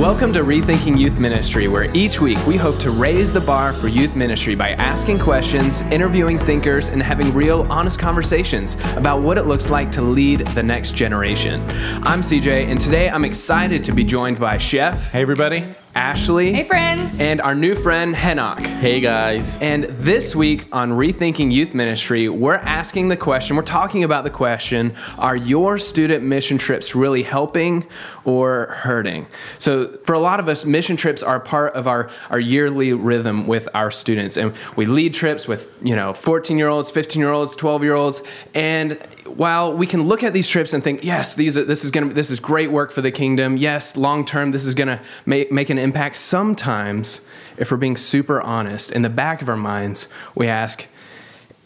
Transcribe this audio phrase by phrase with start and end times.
[0.00, 3.86] Welcome to Rethinking Youth Ministry, where each week we hope to raise the bar for
[3.86, 9.42] youth ministry by asking questions, interviewing thinkers, and having real, honest conversations about what it
[9.42, 11.60] looks like to lead the next generation.
[12.02, 15.10] I'm CJ, and today I'm excited to be joined by Chef.
[15.10, 15.66] Hey, everybody.
[15.94, 16.52] Ashley.
[16.52, 17.20] Hey, friends.
[17.20, 18.60] And our new friend, Henok.
[18.60, 19.60] Hey, guys.
[19.60, 24.30] And this week on Rethinking Youth Ministry, we're asking the question, we're talking about the
[24.30, 27.86] question are your student mission trips really helping
[28.30, 29.26] or hurting?
[29.58, 33.46] So, for a lot of us, mission trips are part of our, our yearly rhythm
[33.46, 34.36] with our students.
[34.36, 37.94] And we lead trips with, you know, 14 year olds, 15 year olds, 12 year
[37.94, 38.22] olds.
[38.54, 41.90] And while we can look at these trips and think, yes, these are, this is
[41.90, 43.56] going to this is great work for the kingdom.
[43.56, 46.16] Yes, long term, this is going to make, make an impact.
[46.16, 47.20] Sometimes,
[47.56, 50.86] if we're being super honest, in the back of our minds, we ask,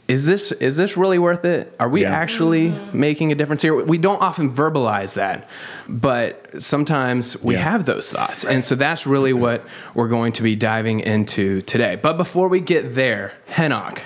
[0.07, 1.75] is this is this really worth it?
[1.81, 2.13] Are we Yeah.
[2.13, 3.01] actually mm-hmm.
[3.01, 3.75] making a difference here?
[3.75, 5.49] We don't often verbalize that,
[5.89, 7.61] but sometimes we Yeah.
[7.63, 8.45] have those thoughts.
[8.45, 11.97] And so that's really what we're going to be diving into today.
[12.01, 14.01] But before we get there, Henok,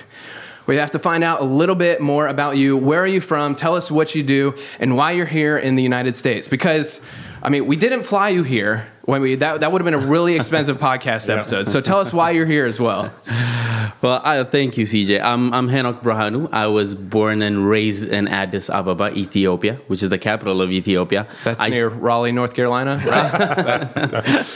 [0.66, 2.77] we have to find out a little bit more about you.
[2.77, 3.56] Where are you from?
[3.56, 6.46] Tell us what you do and why you're here in the United States.
[6.46, 7.00] Because,
[7.42, 8.86] I mean, we didn't fly you here.
[9.09, 11.67] That, that would have been a really expensive podcast episode.
[11.69, 13.11] So tell us why you're here as well.
[14.01, 15.20] Well, I, thank you, CJ.
[15.20, 16.48] I'm, I'm Henok Berhanu.
[16.53, 21.27] I was born and raised in Addis Ababa, Ethiopia, which is the capital of Ethiopia.
[21.36, 24.47] So that's I, near Raleigh, North Carolina, right?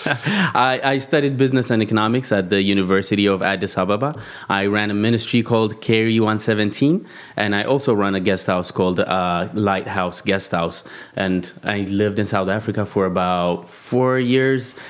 [0.55, 4.15] I, I studied business and economics at the University of Addis Ababa.
[4.49, 7.05] I ran a ministry called Carry 117,
[7.37, 10.85] and I also run a guest house called uh, Lighthouse Guest House.
[11.17, 14.42] And I lived in South Africa for about four years,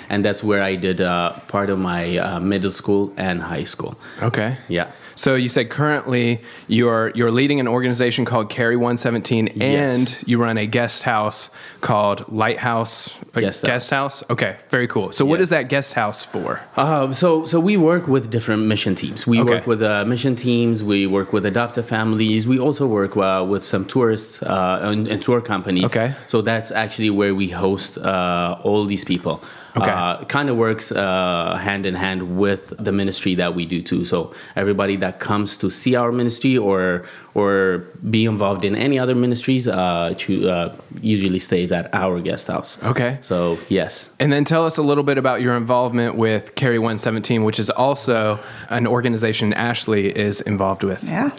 [0.09, 3.95] and that's where I did uh, part of my uh, middle school and high school.
[4.23, 4.57] okay.
[4.69, 4.91] Yeah.
[5.23, 9.61] So you said currently you're you're leading an organization called Carry 117 Yes.
[9.63, 11.49] and you run a guest house
[11.81, 14.25] called Lighthouse Guest guest house.
[14.35, 15.13] Okay, very cool.
[15.13, 15.43] So what Yeah.
[15.45, 16.61] is that guest house for?
[16.77, 19.25] Um, so, so we work with different mission teams.
[19.25, 19.55] We Okay.
[19.55, 20.83] work with uh, mission teams.
[20.83, 22.49] We work with adoptive families.
[22.49, 25.85] We also work uh, with some tourists uh, and, and tour companies.
[25.85, 26.15] Okay.
[26.27, 29.35] So that's actually where we host uh, all these people.
[29.77, 29.91] Okay.
[29.91, 34.05] Uh, kind of works uh, hand in hand with the ministry that we do too.
[34.05, 39.15] So everybody that comes to see our ministry or or be involved in any other
[39.15, 42.83] ministries, uh, to, uh, usually stays at our guest house.
[42.83, 43.17] Okay.
[43.23, 44.15] So yes.
[44.21, 47.71] And then tell us a little bit about your involvement with Carry 117, which is
[47.71, 51.05] also an organization Ashley is involved with.
[51.05, 51.31] Yeah.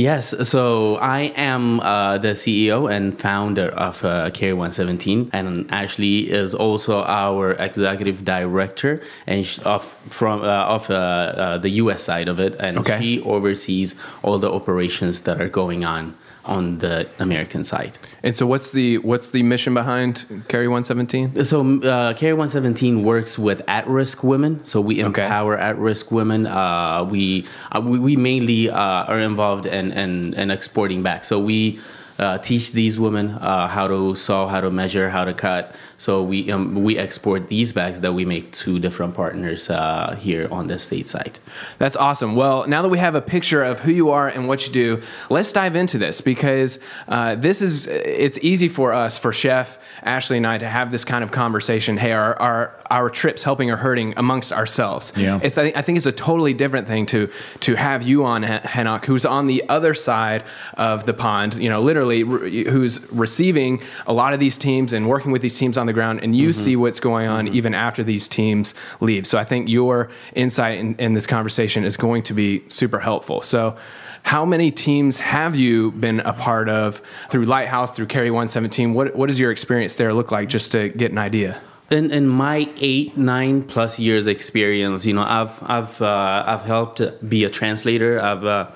[0.00, 6.30] Yes, so I am uh, the CEO and founder of uh, Carry 117, and Ashley
[6.30, 10.46] is also our executive director and of from uh,
[10.76, 12.02] of uh, uh, the U.S.
[12.02, 12.98] side of it, and Okay.
[12.98, 16.14] she oversees all the operations that are going on
[16.44, 17.98] on the American side.
[18.22, 21.44] And so what's the what's the mission behind Carry 117?
[21.44, 24.64] So, uh, Carry 117 works with at-risk women.
[24.64, 25.22] So we Okay.
[25.24, 26.46] empower at-risk women.
[26.46, 31.24] Uh, we, uh, we we mainly uh, are involved in, in in exporting back.
[31.24, 31.78] So we.
[32.18, 35.74] Uh, teach these women uh, how to sew, how to measure, how to cut.
[36.00, 40.48] So we um, we export these bags that we make to different partners uh, here
[40.50, 41.38] on the state side.
[41.76, 42.34] That's awesome.
[42.34, 45.02] Well, now that we have a picture of who you are and what you do,
[45.28, 50.38] let's dive into this because uh, this is it's easy for us, for Chef Ashley
[50.38, 51.98] and I, to have this kind of conversation.
[51.98, 55.12] Hey, are our our trips helping or hurting amongst ourselves?
[55.18, 55.38] Yeah.
[55.42, 57.28] It's I think it's a totally different thing to
[57.60, 60.44] to have you on Hen- Henok, who's on the other side
[60.78, 61.56] of the pond.
[61.56, 65.58] You know, literally, re- who's receiving a lot of these teams and working with these
[65.58, 69.26] teams on the ground, and you see what's going on even after these teams leave.
[69.26, 73.42] So I think your insight in, in this conversation is going to be super helpful.
[73.42, 73.76] So.
[74.22, 78.92] How many teams have you been a part of through Lighthouse, through Carry 117?
[78.92, 81.58] What, what does your experience there look like, just to get an idea?
[81.90, 87.02] in, in my eight nine plus years experience you know i've i've uh, i've helped
[87.28, 88.70] be a translator i've uh,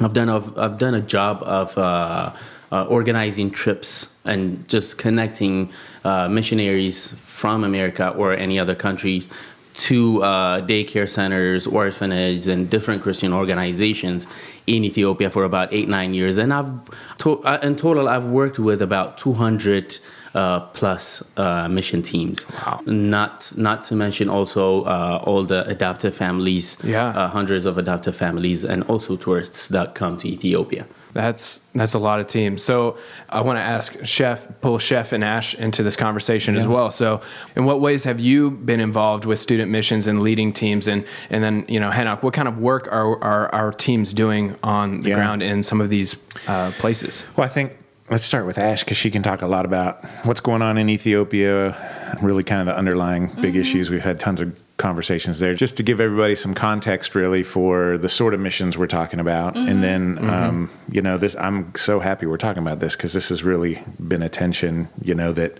[0.00, 2.32] i've done a, i've done a job of uh,
[2.72, 5.70] uh, organizing trips and just connecting
[6.04, 9.28] uh, missionaries from america or any other countries
[9.74, 14.26] to uh, daycare centers, orphanages, and different Christian organizations
[14.66, 16.36] in Ethiopia for about eight, nine years.
[16.36, 19.98] And I've, to, uh, in total, I've worked with about 200
[20.34, 22.44] uh, plus uh, mission teams.
[22.50, 22.80] Wow.
[22.84, 27.08] Not, not to mention also uh, all the adoptive families, Yeah.
[27.08, 30.84] uh, hundreds of adoptive families, and also tourists that come to Ethiopia.
[31.12, 32.62] That's that's a lot of teams.
[32.62, 32.96] So
[33.28, 36.90] I want to ask Chef, pull Chef and Ash into this conversation as well.
[36.90, 37.20] So
[37.56, 40.86] in what ways have you been involved with student missions and leading teams?
[40.88, 44.56] And and then you know, Henok, what kind of work are are our teams doing
[44.62, 45.16] on the Yeah.
[45.16, 46.16] ground in some of these
[46.48, 47.26] uh, places?
[47.36, 47.72] Well, I think
[48.12, 50.90] let's start with Ash because she can talk a lot about what's going on in
[50.90, 51.74] Ethiopia,
[52.20, 53.88] really kind of the underlying big issues.
[53.88, 58.08] We've had tons of conversations there just to give everybody some context really for the
[58.08, 62.26] sort of missions we're talking about and then um, you know this i'm so happy
[62.26, 65.56] we're talking about this because this has really been a tension you know that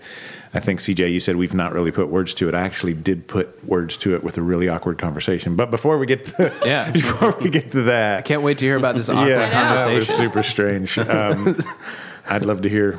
[0.53, 3.25] i think cj you said we've not really put words to it i actually did
[3.25, 6.91] put words to it with a really awkward conversation but before we get to Yeah.
[7.01, 9.93] before we get to that Can't wait to hear about this awkward yeah, conversation.
[9.93, 10.99] that was super strange.
[10.99, 11.57] Um,
[12.29, 12.97] I'd love to hear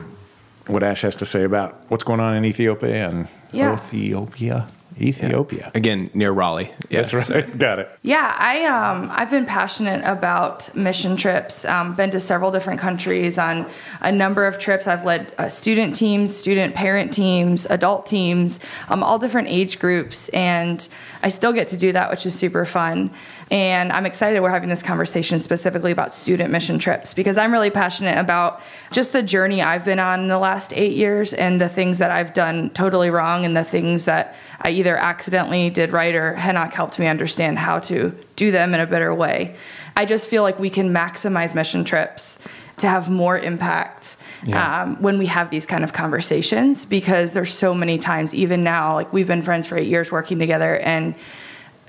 [0.66, 3.74] what Ash has to say about what's going on in Ethiopia and Yeah.
[3.74, 4.68] Ethiopia.
[5.00, 5.70] Ethiopia.
[5.74, 6.70] Again, near Raleigh.
[6.90, 7.30] That's Yes.
[7.30, 7.58] right.
[7.58, 7.90] Got it.
[8.02, 11.64] Yeah, I um, I've been passionate about mission trips.
[11.64, 13.66] Um, been to several different countries on
[14.00, 14.86] a number of trips.
[14.86, 20.28] I've led uh, student teams, student parent teams, adult teams, um, all different age groups,
[20.30, 20.86] and
[21.22, 23.10] I still get to do that, which is super fun.
[23.50, 27.68] And I'm excited we're having this conversation specifically about student mission trips because I'm really
[27.70, 31.68] passionate about just the journey I've been on in the last eight years and the
[31.68, 36.14] things that I've done totally wrong and the things that I either accidentally did right
[36.14, 39.56] or Henok helped me understand how to do them in a better way.
[39.96, 42.38] I just feel like we can maximize mission trips
[42.78, 44.82] to have more impact Yeah.
[44.82, 48.94] um, when we have these kind of conversations because there's so many times, even now,
[48.94, 51.14] like we've been friends for eight years working together and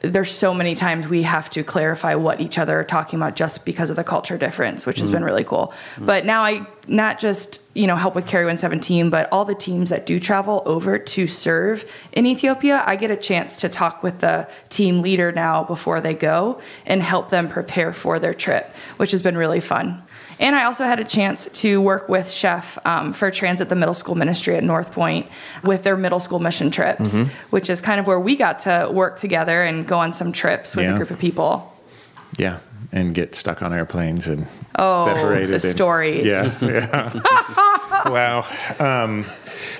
[0.09, 3.65] there's so many times we have to clarify what each other are talking about just
[3.65, 5.17] because of the culture difference, which has mm-hmm.
[5.17, 5.73] been really cool.
[5.97, 9.89] But now I not just you know help with Carry 117, but all the teams
[9.89, 14.21] that do travel over to serve in Ethiopia, I get a chance to talk with
[14.21, 19.11] the team leader now before they go and help them prepare for their trip, which
[19.11, 20.03] has been really fun.
[20.39, 23.93] And I also had a chance to work with Chef um, for Transit, the middle
[23.93, 25.27] school ministry at North Point,
[25.63, 27.17] with their middle school mission trips,
[27.51, 30.75] which is kind of where we got to work together and go on some trips
[30.75, 30.93] with Yeah.
[30.93, 31.71] a group of people.
[32.37, 32.57] Yeah.
[32.91, 34.45] And get stuck on airplanes and
[34.77, 35.47] Oh, separated.
[35.49, 36.25] the and- stories.
[36.25, 36.51] Yeah.
[36.61, 38.09] yeah.
[38.09, 38.45] wow.
[38.79, 39.25] Um,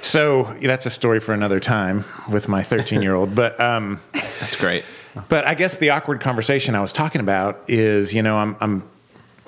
[0.02, 3.36] so that's a story for another time with my 13 year old.
[3.36, 4.00] But um,
[4.40, 4.84] That's great.
[5.30, 8.84] But I guess the awkward conversation I was talking about is, you know, I'm I'm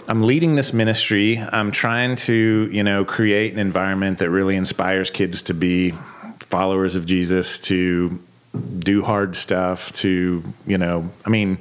[0.10, 1.38] I'm leading this ministry.
[1.38, 5.94] I'm trying to, you know, create an environment that really inspires kids to be
[6.40, 8.18] followers of Jesus, to
[8.80, 11.58] do hard stuff, to, you know, I mean,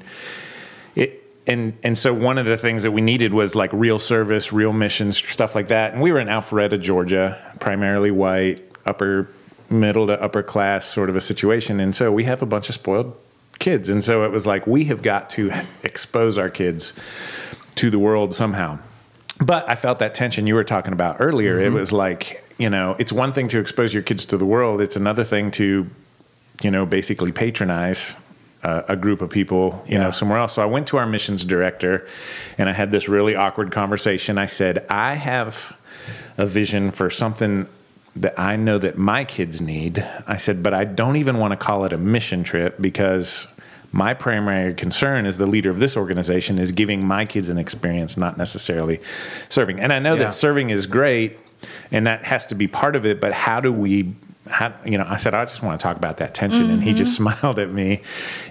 [0.95, 4.53] it and and so one of the things that we needed was like real service,
[4.53, 5.93] real missions, stuff like that.
[5.93, 9.29] And we were in Alpharetta, Georgia, primarily white, upper
[9.69, 11.81] middle to upper class sort of a situation.
[11.81, 13.17] And so we have a bunch of spoiled
[13.59, 13.89] kids.
[13.89, 15.51] And so it was like we have got to
[15.83, 16.93] expose our kids
[17.77, 18.79] to the world somehow.
[19.39, 21.61] But I felt that tension you were talking about earlier.
[21.61, 24.81] It was like, you know, it's one thing to expose your kids to the world,
[24.81, 25.89] it's another thing to,
[26.63, 28.15] you know, basically patronize
[28.63, 30.55] uh, a group of people, you know, somewhere else.
[30.55, 32.07] So I went to our missions director
[32.59, 34.39] and I had this really awkward conversation.
[34.39, 35.77] I said, I have
[36.39, 37.69] a vision for something
[38.17, 40.05] that I know that my kids need.
[40.27, 43.47] I said, but I don't even want to call it a mission trip because
[43.97, 48.17] my primary concern as the leader of this organization is giving my kids an experience,
[48.17, 49.01] not necessarily
[49.49, 49.81] serving.
[49.81, 50.25] And I know Yeah.
[50.25, 51.39] that serving is great
[51.91, 54.15] and that has to be part of it, but how do we
[54.49, 56.71] how, you know, I said, I just want to talk about that tension.
[56.71, 57.41] And he just mm-hmm.
[57.41, 58.03] smiled at me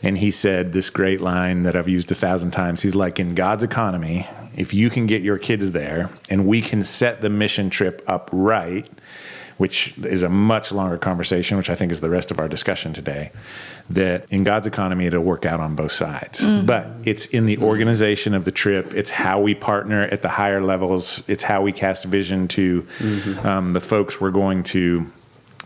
[0.03, 2.81] and he said this great line that I've used a thousand times.
[2.81, 4.27] He's like, in God's economy,
[4.57, 8.29] if you can get your kids there and we can set the mission trip up
[8.33, 8.89] right,
[9.57, 12.91] which is a much longer conversation, which I think is the rest of our discussion
[12.91, 13.31] today,
[13.89, 16.41] that in God's economy, it'll work out on both sides.
[16.41, 16.65] Mm.
[16.65, 20.61] But it's in the organization of the trip, it's how we partner at the higher
[20.61, 23.47] levels, it's how we cast vision to mm-hmm.
[23.47, 25.09] um, the folks we're going to,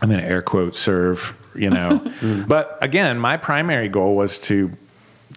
[0.02, 2.00] I'm going to air quote, serve, you know.
[2.20, 2.46] Mm.
[2.46, 4.70] but again, my primary goal was to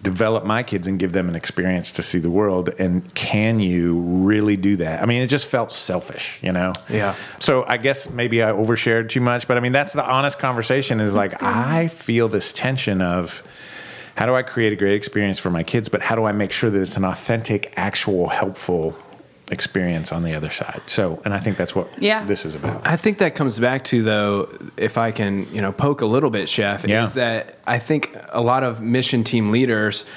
[0.02, 3.98] develop my kids and give them an experience to see the world and can you
[3.98, 5.02] really do that?
[5.02, 6.72] I mean it just felt selfish you know?
[6.88, 7.14] Yeah.
[7.38, 11.00] so i guess maybe i overshared too much but i mean that's the honest conversation
[11.00, 13.42] is like i feel this tension of
[14.16, 16.52] how do i create a great experience for my kids but how do i make
[16.52, 18.96] sure that it's an authentic actual helpful
[19.50, 22.24] experience on the other side so and i think that's what Yeah.
[22.24, 25.72] this is about I think that comes back to though, if I can, you know,
[25.72, 27.04] poke a little bit, Chef, Yeah.
[27.04, 30.12] is that I think a lot of mission team leaders w-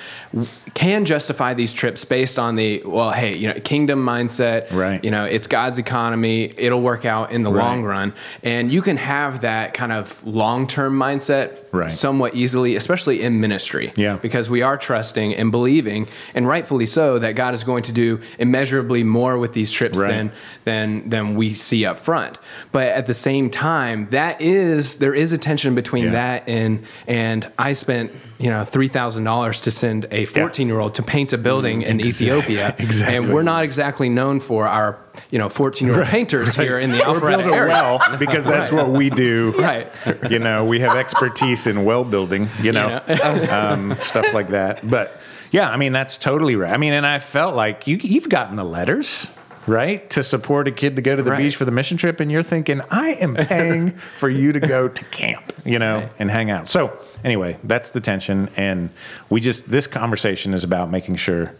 [0.74, 4.72] can justify these trips based on the well, hey, you know, kingdom mindset.
[4.72, 5.04] Right.
[5.04, 6.54] You know, it's God's economy.
[6.58, 7.64] It'll work out in the Right.
[7.64, 8.14] long run,
[8.44, 11.92] and you can have that kind of long term mindset Right.
[11.92, 13.92] somewhat easily, especially in ministry.
[13.96, 14.18] Yeah.
[14.22, 18.20] Because we are trusting and believing, and rightfully so, that God is going to do
[18.40, 20.10] immeasurably more with these trips Right.
[20.10, 20.32] than
[20.66, 22.38] than than we see up front.
[22.72, 26.12] But at the same time, that is there is a tension between Yeah.
[26.12, 30.80] that and and I spent you know three thousand dollars to send a 14 year
[30.80, 32.76] old to paint a building in Exact- Ethiopia.
[32.80, 33.16] exactly.
[33.18, 35.00] And we're not exactly known for our,
[35.32, 37.68] you know, 14 year old painters here in the Or Alpharetta build a area.
[37.74, 39.54] well because that's what we do.
[39.58, 39.92] Right.
[40.30, 42.50] You know, we have expertise in well building.
[42.62, 43.02] You know,
[43.50, 44.88] um, stuff like that.
[44.88, 45.20] But
[45.52, 46.72] yeah, I mean that's totally right.
[46.72, 49.28] I mean, and I felt like you you've gotten the letters.
[49.68, 51.40] Right to support a kid to go to the Right.
[51.40, 54.88] beach for the mission trip, and you're thinking, I am paying for you to go
[54.88, 56.10] to camp, you know, Right.
[56.20, 56.68] and hang out.
[56.70, 58.90] So anyway, that's the tension, and
[59.30, 61.52] we just this conversation is about making sure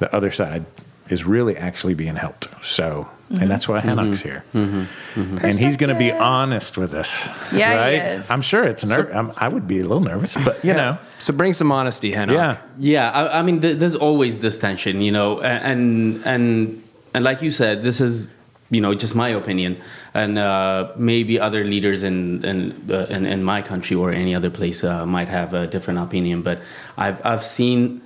[0.00, 0.64] the other side
[1.08, 2.48] is really actually being helped.
[2.62, 3.98] So, and that's why mm-hmm.
[3.98, 4.28] Henok's mm-hmm.
[4.28, 5.44] here, mm-hmm.
[5.44, 7.26] and he's going to be honest with us.
[7.52, 8.12] Yeah, he right?
[8.16, 8.30] is.
[8.30, 11.32] I'm sure it's ner- I'm, I would be a little nervous, but you know, So
[11.34, 12.32] bring some honesty, Henok.
[12.34, 16.81] yeah, Yeah, I, I mean, th- there's always this tension, you know, a- and and
[17.14, 18.30] and like you said, this is
[18.70, 19.76] you know just my opinion,
[20.14, 24.50] and uh, maybe other leaders in in, uh, in in my country or any other
[24.50, 26.42] place uh, might have a different opinion.
[26.42, 26.60] But
[26.96, 28.00] I've I've seen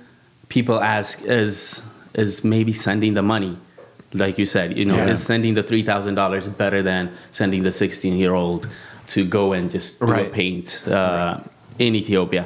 [0.49, 1.83] people ask is
[2.13, 3.57] is maybe sending the money.
[4.13, 5.09] Like you said, you know, Yeah.
[5.11, 8.67] is sending the three thousand dollars better than sending the sixteen year old
[9.07, 10.31] to go and just Right.
[10.31, 11.39] paint uh,
[11.79, 12.45] in Ethiopia?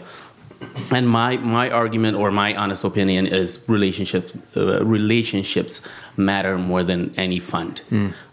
[0.91, 5.81] And my my argument or my honest opinion is relationships uh, relationships
[6.17, 7.81] matter more than any fund.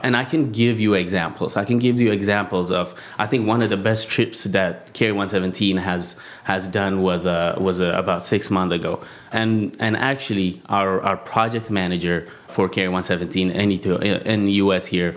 [0.01, 1.57] And I can give you examples.
[1.57, 5.13] I can give you examples of I think one of the best trips that Carry
[5.13, 9.01] 117 has has done was uh, was uh, about six months ago.
[9.33, 14.87] And and actually our our project manager for Carry 117 in, Ethio- in the US
[14.87, 15.15] here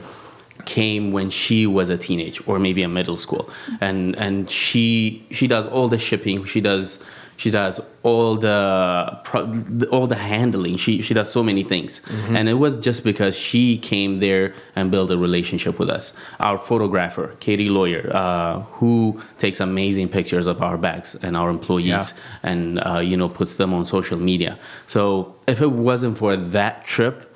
[0.66, 3.50] came when she was a teenage or maybe a middle school.
[3.80, 6.44] And and she she does all the shipping.
[6.46, 7.04] She does
[7.38, 10.78] she does all the all the handling.
[10.78, 12.02] She she does so many things.
[12.38, 16.14] And it was just because she came there and built a relationship with us.
[16.40, 22.14] Our photographer Katie Lawyer uh, who takes amazing pictures of our bags and our employees
[22.44, 24.60] and uh, you know puts them on social media.
[24.86, 27.28] So if it wasn't for that trip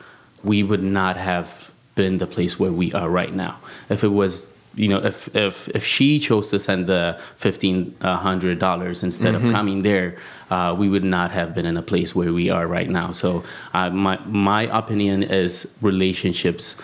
[0.44, 3.58] we would not have been the place where we are right now.
[3.90, 8.60] If it was, you know, if if if she chose to send the fifteen hundred
[8.60, 10.18] dollars instead of coming there,
[10.52, 13.12] uh, we would not have been in a place where we are right now.
[13.14, 16.76] So, uh, my my opinion is relationships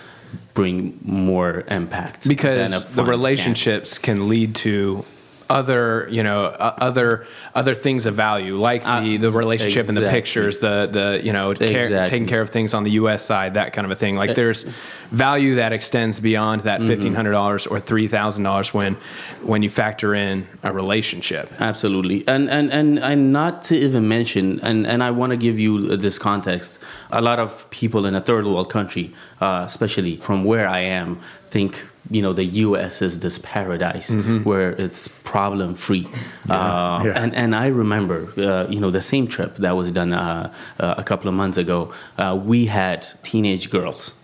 [0.54, 3.06] bring more impact because the fund can.
[3.06, 5.04] relationships can lead to
[5.50, 9.96] other you know uh, other other things of value like the Uh, the relationship and
[9.96, 12.08] the pictures the the you know care, Exactly.
[12.08, 14.34] taking care of things on the US side that kind of a thing like Uh,
[14.34, 14.64] there's
[15.12, 17.14] value that extends beyond that Mm-hmm.
[17.16, 18.96] $1500 or $3000 when
[19.42, 24.58] when you factor in a relationship Absolutely, and and and and not to even mention,
[24.60, 26.78] and and I want to give you this context.
[27.10, 29.06] A lot of people in a third world country,
[29.40, 31.18] uh, especially from where I am,
[31.50, 31.72] think
[32.10, 33.02] you know the U.S.
[33.02, 34.10] is this paradise
[34.44, 36.06] where it's problem free.
[36.48, 37.22] Uh, Yeah.
[37.22, 40.94] And and I remember, uh, you know, the same trip that was done uh, uh,
[41.02, 41.92] a couple of months ago.
[42.18, 44.14] Uh, we had teenage girls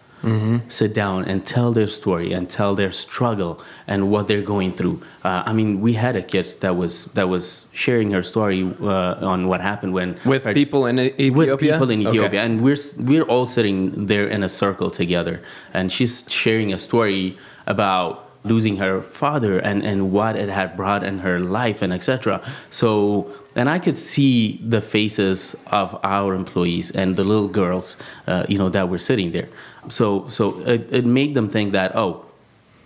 [0.69, 5.01] sit down and tell their story and tell their struggle and what they're going through.
[5.25, 9.33] Uh, I mean, we had a kid that was that was sharing her story uh,
[9.33, 12.09] on what happened when with her- people in Ethiopia with people in Okay.
[12.17, 15.41] Ethiopia, and we're we're all sitting there in a circle together,
[15.75, 17.35] and she's sharing a story
[17.67, 22.41] about losing her father and and what it had brought in her life and etc.
[22.71, 23.31] So.
[23.57, 27.97] And I could see the faces of our employees and the little girls,
[28.29, 29.49] uh, you know, that were sitting there.
[29.89, 32.25] So, so it, it made them think that, oh,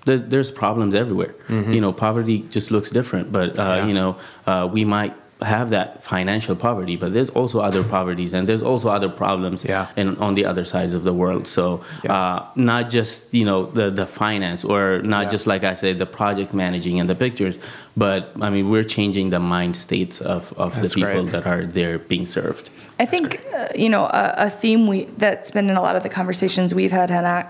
[0.07, 1.35] there, there's problems everywhere.
[1.51, 3.87] You know, poverty just looks different, but uh, Yeah.
[3.89, 4.17] you know,
[4.47, 8.89] uh, we might have that financial poverty, but there's also other poverties and there's also
[8.89, 9.87] other problems Yeah.
[9.97, 11.47] in, on the other sides of the world.
[11.47, 12.15] So Yeah.
[12.15, 15.31] uh, not just you know the the finance or not Yeah.
[15.31, 17.57] just like I said the project managing and the pictures,
[17.97, 21.33] but I mean we're changing the mind states of, of the people great.
[21.33, 22.71] that are there being served.
[23.01, 26.03] I think uh, you know a, a theme we that's been in a lot of
[26.03, 27.49] the conversations we've had, Henok,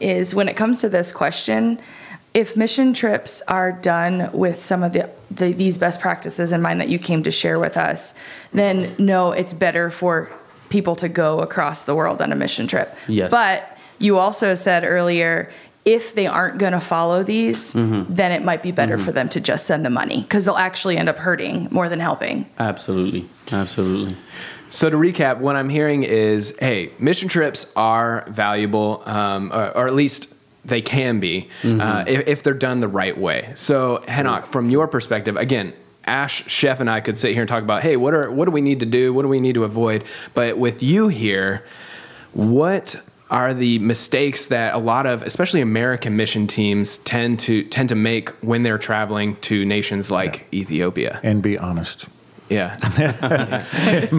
[0.00, 1.78] is when it comes to this question,
[2.34, 6.80] if mission trips are done with some of the, the these best practices in mind
[6.80, 8.14] that you came to share with us,
[8.52, 10.30] then no, it's better for
[10.68, 12.96] people to go across the world on a mission trip.
[13.06, 13.30] Yes.
[13.30, 15.50] But you also said earlier.
[15.84, 19.40] If they aren't going to follow these, then it might be better for them to
[19.40, 22.46] just send the money because they'll actually end up hurting more than helping.
[22.56, 24.14] Absolutely, absolutely.
[24.68, 29.86] So to recap, what I'm hearing is, hey, mission trips are valuable, um, or, or
[29.88, 30.32] at least
[30.64, 33.52] they can be uh, if, if they're done the right way.
[33.54, 35.74] So Henok, from your perspective, again.
[36.04, 38.50] Ash Chef and I could sit here and talk about, hey, what are what do
[38.50, 39.14] we need to do?
[39.14, 40.02] What do we need to avoid?
[40.34, 41.64] But with you here,
[42.32, 43.00] what
[43.30, 47.94] are the mistakes that a lot of, especially American mission teams, tend to tend to
[47.94, 51.20] make when they're traveling to nations like Ethiopia?
[51.22, 52.06] and be honest.
[52.52, 52.76] Yeah.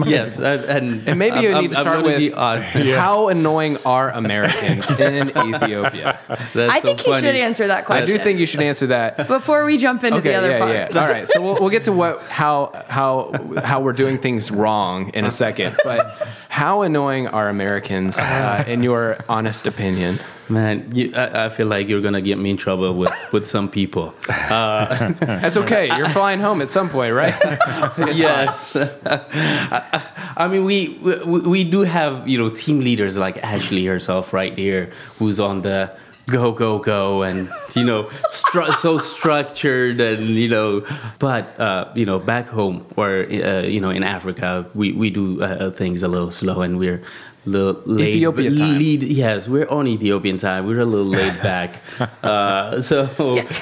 [0.06, 2.62] yes, and, and, And maybe you I'm- need to start with be odd.
[3.02, 6.18] how annoying are Americans in Ethiopia?
[6.28, 8.02] That's I so think he should answer that question.
[8.02, 9.28] I do think you should answer that.
[9.28, 10.70] before we jump into Okay, the other yeah, part.
[10.94, 11.00] yeah.
[11.02, 15.10] All right, so we'll, we'll get to what how how how we're doing things wrong
[15.14, 15.76] in a second.
[15.84, 16.00] But
[16.48, 20.18] how annoying are Americans, uh, in your honest opinion?
[20.48, 23.68] Man, you, I, I feel like you're gonna get me in trouble with, with some
[23.68, 24.14] people.
[24.28, 25.96] Uh, That's okay.
[25.96, 27.34] You're flying home at some point, right?
[27.98, 30.02] yes, I,
[30.36, 34.56] I mean we, we we do have you know team leaders like Ashley herself right
[34.56, 35.90] here, who's on the
[36.26, 40.84] go go go and you know stru- so structured and you know,
[41.18, 45.42] but uh, you know back home or uh, you know in Africa we we do
[45.42, 47.02] uh, things a little slow and we're.
[47.46, 48.78] Little laid, Ethiopia time.
[48.78, 50.66] lead- yes, we're on Ethiopian time.
[50.66, 51.76] We're a little laid back,
[52.22, 53.08] uh, so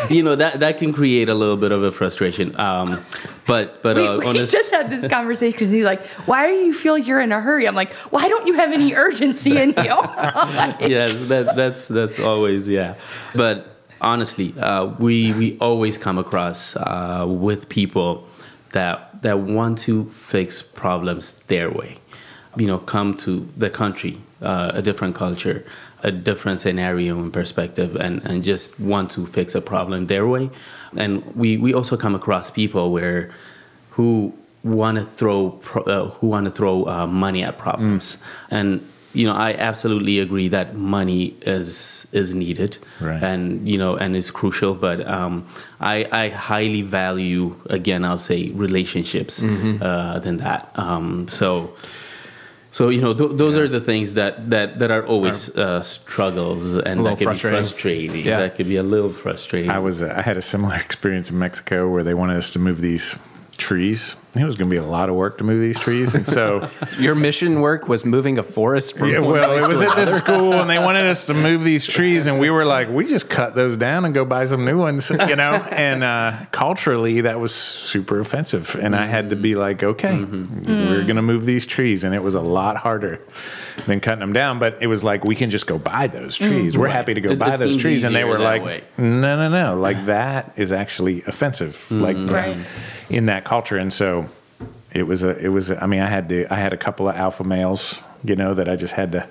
[0.09, 2.55] you know that that can create a little bit of a frustration.
[2.61, 3.03] Um,
[3.47, 5.73] but but We, uh, we just had this conversation.
[5.73, 8.55] He's like, "Why do you feel you're in a hurry?" I'm like, "Why don't you
[8.55, 9.75] have any urgency in you?"
[10.87, 12.95] yes, that, that's that's always yeah.
[13.35, 18.29] But honestly, uh, we we always come across uh, with people
[18.73, 21.99] that that want to fix problems their way.
[22.57, 25.65] You know, come to the country, uh, a different culture,
[26.03, 30.51] a different scenario and perspective, and and just want to fix a problem their way.
[30.97, 33.31] And we we also come across people where
[33.91, 34.33] who
[34.65, 38.19] want to throw pro- uh, who want to throw uh, money at problems.
[38.51, 38.81] And
[39.15, 42.79] you know i absolutely agree that money is is needed.
[43.01, 43.23] Right.
[43.23, 45.47] and you know and is crucial but um,
[45.81, 50.71] I, I highly value again i'll say relationships uh, than that.
[50.77, 51.75] Um, so
[52.73, 56.75] so you know th- those are the things that that that are always uh, struggles
[56.77, 57.59] and that can frustrating.
[57.59, 58.41] be frustrating Yeah.
[58.41, 61.39] that could be a little frustrating I was uh, I had a similar experience in
[61.39, 63.17] Mexico where they wanted us to move these
[63.57, 64.17] trees.
[64.35, 66.71] It was going to be a lot of work to move these trees, and so
[66.99, 70.55] Your mission work was moving a forest from yeah, well, it was at this school,
[70.55, 73.55] and they wanted us to move these trees, and we were like, we just cut
[73.55, 75.55] those down and go buy some new ones, you know.
[75.71, 81.03] And uh, culturally, that was super offensive, and I had to be like, okay, we're
[81.05, 83.21] going to move these trees, and it was a lot harder
[83.87, 84.59] than cutting them down.
[84.59, 86.49] But it was like we can just go buy those mm.
[86.49, 86.77] trees.
[86.77, 88.85] We're happy to go It- buy it those trees, and they were like, way.
[88.99, 92.31] no, no, no, like that is actually offensive, like mm.
[92.31, 92.57] Right.
[93.11, 94.29] in that culture, and so
[94.93, 97.09] it was a it was a, I mean I had to I had a couple
[97.09, 99.27] of alpha males you know that I just had to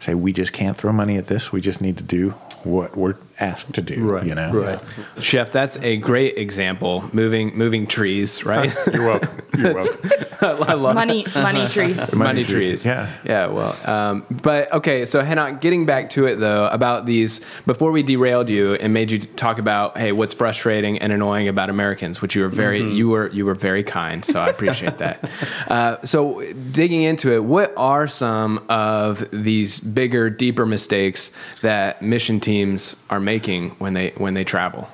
[0.00, 2.30] say we just can't throw money at this we just need to do
[2.64, 3.16] what we're
[3.48, 4.80] asked to do Right, you know right.
[5.20, 6.94] Chef, that's a great example.
[7.12, 8.72] Moving moving trees, right?
[8.92, 10.10] you're welcome you're welcome
[10.70, 11.96] I love money, money trees.
[12.14, 12.82] money, Money trees.
[12.82, 13.12] trees, yeah.
[13.24, 13.46] Yeah.
[13.46, 15.06] Well, um, but okay.
[15.06, 19.12] So, Hannah, getting back to it though, about these, before we derailed you and made
[19.12, 22.96] you talk about, hey, what's frustrating and annoying about Americans, which you were very, Mm-hmm.
[22.96, 24.24] you were, you were very kind.
[24.24, 25.28] So I appreciate that.
[25.68, 31.30] Uh, so digging into it, what are some of these bigger, deeper mistakes
[31.62, 33.31] that mission teams are making
[33.78, 34.88] when they when they travel?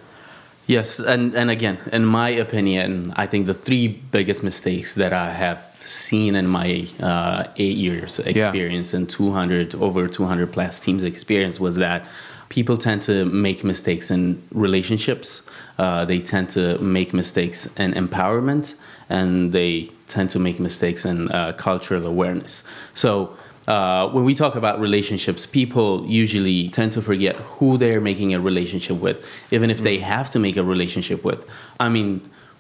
[0.69, 5.33] Yes, and, and again, in my opinion, I think the three biggest mistakes that I
[5.33, 11.59] have seen in my uh, eight years experience and 200 over 200 plus teams experience
[11.59, 12.05] was that
[12.51, 15.43] people tend to make mistakes in relationships.
[15.79, 18.75] Uh, they tend to make mistakes in empowerment,
[19.09, 22.63] and they tend to make mistakes in uh, cultural awareness.
[22.93, 23.37] So
[23.69, 28.41] uh, when we talk about relationships, people usually tend to forget who they're making a
[28.41, 31.47] relationship with, even if they have to make a relationship with.
[31.79, 32.11] I mean,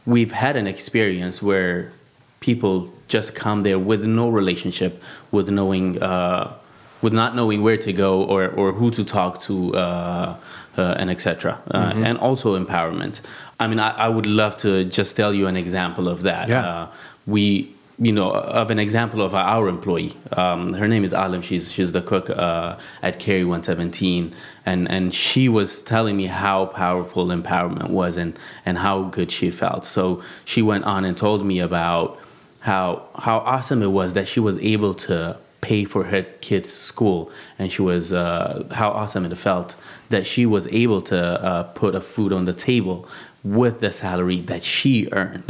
[0.05, 1.93] we've had an experience where
[2.41, 6.53] people just come there with no relationship, with knowing, uh,
[7.01, 10.37] with not knowing where to go or, or who to talk to, uh,
[10.77, 11.59] uh, and etc.
[11.71, 13.23] Uh, And also empowerment.
[13.59, 16.51] I mean, I, I would love to just tell you an example of that.
[16.51, 16.67] Yeah.
[16.69, 16.89] Uh,
[17.27, 20.17] we you know of an example of our employee.
[20.33, 21.43] Um, her name is alim.
[21.43, 24.35] She's she's the cook uh, at carry 117
[24.65, 29.51] and and she was telling me how powerful empowerment was and and how good she
[29.51, 29.85] felt.
[29.85, 32.21] So she went on and told me about
[32.61, 37.31] how how awesome it was that she was able to pay for her kids school.
[37.59, 39.75] And she was uh, how awesome it felt
[40.11, 43.09] that she was able to uh, put a food on the table
[43.45, 45.45] with the salary that she earned.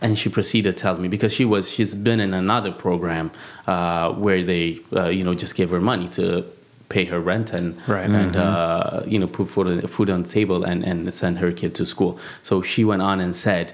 [0.00, 3.30] And she proceeded to tell me because she was she's been in another program
[3.66, 6.44] uh, where they uh, you know just gave her money to
[6.88, 8.08] pay her rent and Right.
[8.10, 11.74] and uh, you know put food, food on the table and, and send her kid
[11.76, 12.18] to school.
[12.42, 13.72] So she went on and said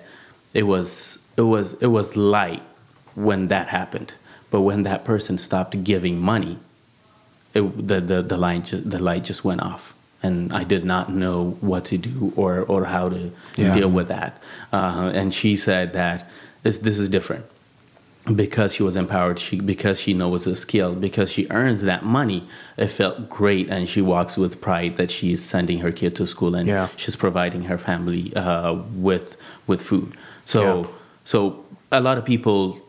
[0.52, 2.62] it was it was it was light
[3.14, 4.14] when that happened.
[4.50, 6.58] But when that person stopped giving money
[7.54, 9.93] it, the, the, the, line ju- the light just went off
[10.24, 13.74] and I did not know what to do or, or how to Yeah.
[13.74, 14.32] deal with that.
[14.72, 16.28] Uh, and she said that
[16.62, 17.44] this, this is different.
[18.34, 22.40] because she was empowered, she, because she knows the skill, because she earns that money,
[22.78, 26.54] it felt great, and she walks with pride that she's sending her kid to school
[26.54, 26.88] and Yeah.
[26.96, 28.72] she's providing her family uh,
[29.08, 30.08] with with food.
[30.46, 30.86] So Yeah.
[31.32, 32.80] so a lot of people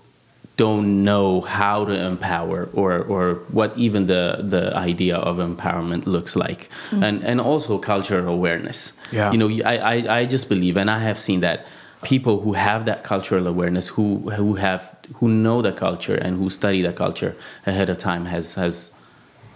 [0.58, 6.36] don't know how to empower or or what even the the idea of empowerment looks
[6.36, 8.94] like, and and also cultural awareness.
[9.12, 9.32] Yeah.
[9.34, 11.66] you know, I, I I just believe, and I have seen that
[12.04, 14.82] people who have that cultural awareness, who who have
[15.16, 18.92] who know the culture and who study the culture ahead of time, has has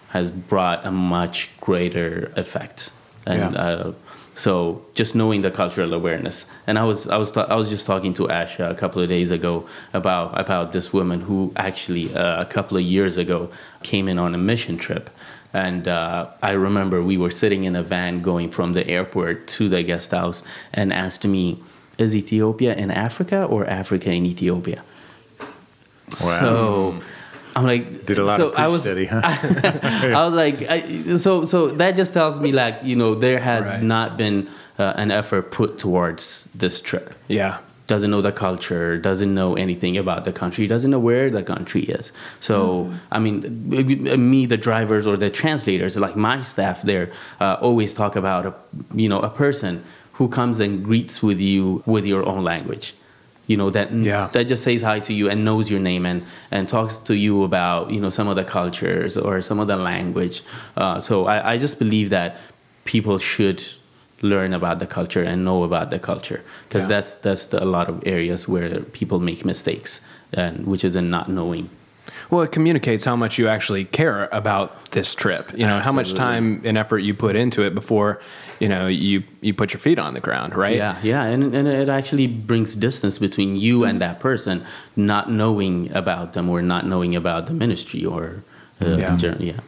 [0.09, 2.91] has brought a much greater effect.
[3.25, 3.61] And Yeah.
[3.61, 3.93] uh,
[4.39, 6.49] so just knowing the cultural awareness.
[6.65, 9.31] And I was I was I was just talking to Ash a couple of days
[9.31, 13.49] ago about about this woman who actually uh, a couple of years ago
[13.83, 15.09] came in on a mission trip.
[15.51, 19.67] And uh, I remember we were sitting in a van going from the airport to
[19.67, 21.57] the guest house and asked me,
[21.97, 24.83] is Ethiopia in Africa or Africa in Ethiopia?
[26.15, 27.01] So
[27.59, 29.21] I'm like, Did a lot so of I was, study, huh?
[29.23, 33.65] I was like, I, so so that just tells me like you know there has
[33.65, 33.83] Right.
[33.83, 37.13] not been uh, an effort put towards this trip.
[37.27, 37.57] Yeah.
[37.87, 41.83] Doesn't know the culture, doesn't know anything about the country, doesn't know where the country
[41.97, 42.11] is.
[42.39, 42.59] So
[43.11, 43.35] I mean,
[44.31, 47.09] me, the drivers or the translators, like my staff there,
[47.41, 48.53] uh, always talk about a
[48.93, 49.83] you know a person
[50.17, 52.93] who comes and greets with you with your own language.
[53.49, 54.29] You know that Yeah.
[54.35, 56.19] that just says hi to you and knows your name and
[56.51, 59.75] and talks to you about you know some of the cultures or some of the
[59.91, 60.37] language.
[60.81, 62.29] Uh, so I, I just believe that
[62.85, 63.59] people should
[64.21, 66.93] learn about the culture and know about the culture because Yeah.
[66.93, 71.09] that's that's the, a lot of areas where people make mistakes and which is in
[71.09, 71.69] not knowing.
[72.29, 75.51] Well, it communicates how much you actually care about this trip.
[75.57, 78.21] You know, how much time and effort you put into it before,
[78.59, 80.75] you know, you you put your feet on the ground, right?
[80.77, 84.63] Yeah, yeah, and and it actually brings distance between you and that person,
[84.95, 88.43] not knowing about them or not knowing about the ministry or
[88.81, 89.15] uh, Yeah.
[89.17, 89.47] journey.
[89.47, 89.59] Yeah.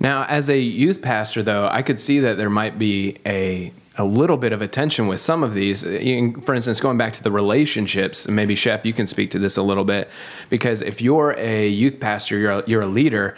[0.00, 4.04] Now, as a youth pastor, though, I could see that there might be a a
[4.04, 5.82] little bit of attention with some of these.
[5.82, 9.62] For instance, going back to the relationships, maybe Chef, you can speak to this a
[9.62, 10.08] little bit,
[10.48, 13.36] because if you're a youth pastor, you're a, you're a leader.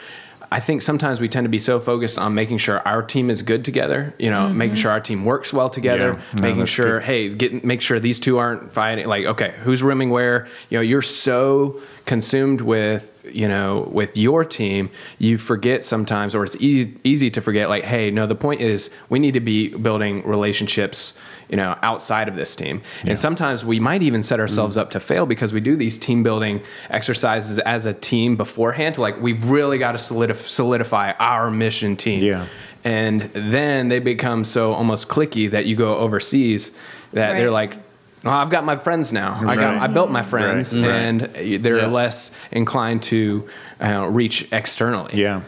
[0.53, 3.43] I think sometimes we tend to be so focused on making sure our team is
[3.43, 4.59] good together, you know, mm-hmm.
[4.59, 6.41] making sure our team works well together, Yeah.
[6.41, 7.07] No, making sure, good.
[7.07, 9.07] hey, get make sure these two aren't fighting.
[9.07, 10.47] Like, okay, who's rooming where?
[10.71, 16.45] You know, you're so consumed with you know with your team, you forget sometimes, or
[16.45, 17.69] it's easy easy to forget.
[17.69, 21.15] Like, hey, no, the point is we need to be building relationships.
[21.49, 24.81] You know, outside of this team, and sometimes we might even set ourselves mm.
[24.81, 28.95] up to fail because we do these team building exercises as a team beforehand.
[28.95, 32.47] To like, we've really got to solidif- solidify our mission team Yeah.
[32.83, 36.73] and then they become so almost cliquey that you go overseas
[37.13, 37.77] that they're like
[38.25, 39.39] well, I've got my friends now.
[39.47, 40.91] I got I built my friends, Right.
[40.91, 41.21] and
[41.63, 41.87] they're Yeah.
[41.87, 43.49] less inclined to
[43.81, 45.21] uh, reach externally.
[45.21, 45.41] Yeah.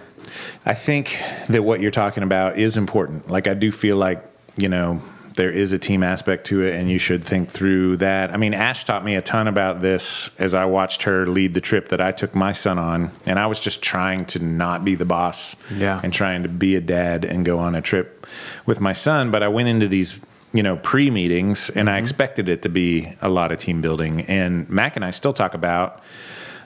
[0.64, 1.16] I think
[1.48, 3.30] that what you're talking about is important.
[3.30, 4.22] Like, I do feel like,
[4.56, 5.00] you know,
[5.34, 8.32] there is a team aspect to it, and you should think through that.
[8.32, 11.60] I mean, Ash taught me a ton about this as I watched her lead the
[11.60, 14.94] trip that I took my son on, and I was just trying to not be
[14.94, 16.00] the boss Yeah.
[16.02, 18.26] and trying to be a dad and go on a trip
[18.64, 19.30] with my son.
[19.30, 20.18] But I went into these,
[20.56, 22.04] you know, pre meetings, and I mm-hmm.
[22.04, 24.22] expected it to be a lot of team building.
[24.22, 26.02] And Mac and I still talk about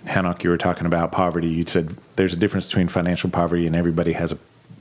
[0.04, 1.48] Henok, you were talking about poverty.
[1.48, 4.38] You said there's a difference between financial poverty and everybody has a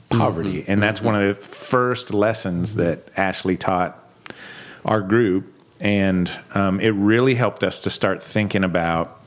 [0.08, 0.62] poverty.
[0.62, 0.72] Mm-hmm.
[0.72, 1.06] And that's mm-hmm.
[1.06, 3.98] one of the first lessons that Ashley taught
[4.84, 5.52] our group.
[5.78, 9.19] And um, it really helped us to start thinking about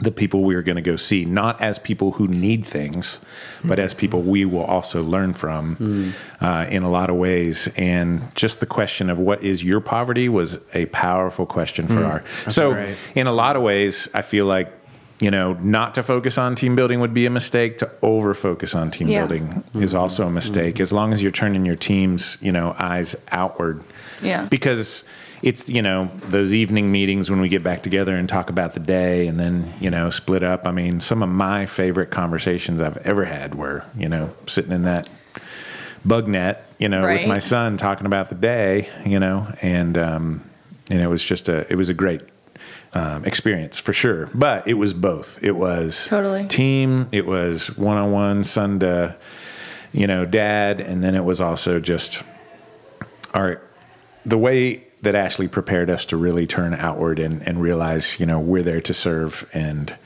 [0.00, 3.20] the people we are going to go see, not as people who need things,
[3.62, 7.68] but as people we will also learn from uh, in a lot of ways.
[7.76, 12.08] And just the question of what is your poverty was a powerful question for mm.
[12.08, 12.50] our.
[12.50, 12.96] So, great.
[13.14, 14.72] in a lot of ways, I feel like
[15.20, 17.78] you know not to focus on team building would be a mistake.
[17.78, 19.20] To over focus on team Yeah.
[19.20, 19.82] building mm-hmm.
[19.82, 20.34] is also a mm-hmm.
[20.34, 20.80] mistake.
[20.80, 23.82] As long as you're turning your team's you know eyes outward,
[24.20, 24.46] Yeah.
[24.46, 25.04] because
[25.44, 28.80] it's you know those evening meetings when we get back together and talk about the
[28.80, 30.66] day and then you know split up.
[30.66, 34.84] I mean some of my favorite conversations i've ever had were you know sitting in
[34.84, 35.08] that
[36.02, 40.50] bug net you know with my son talking about the day you know and um
[40.90, 42.22] and it was just a it was a great
[42.94, 44.30] um, experience for sure.
[44.32, 45.42] But it was both.
[45.42, 46.46] It was Totally.
[46.46, 49.14] team it was one-on-one son to
[49.92, 52.22] you know dad and then it was also just
[53.34, 53.60] our
[54.24, 58.40] the way that Ashley prepared us to really turn outward and, and realize, you know,
[58.40, 59.96] we're there to serve and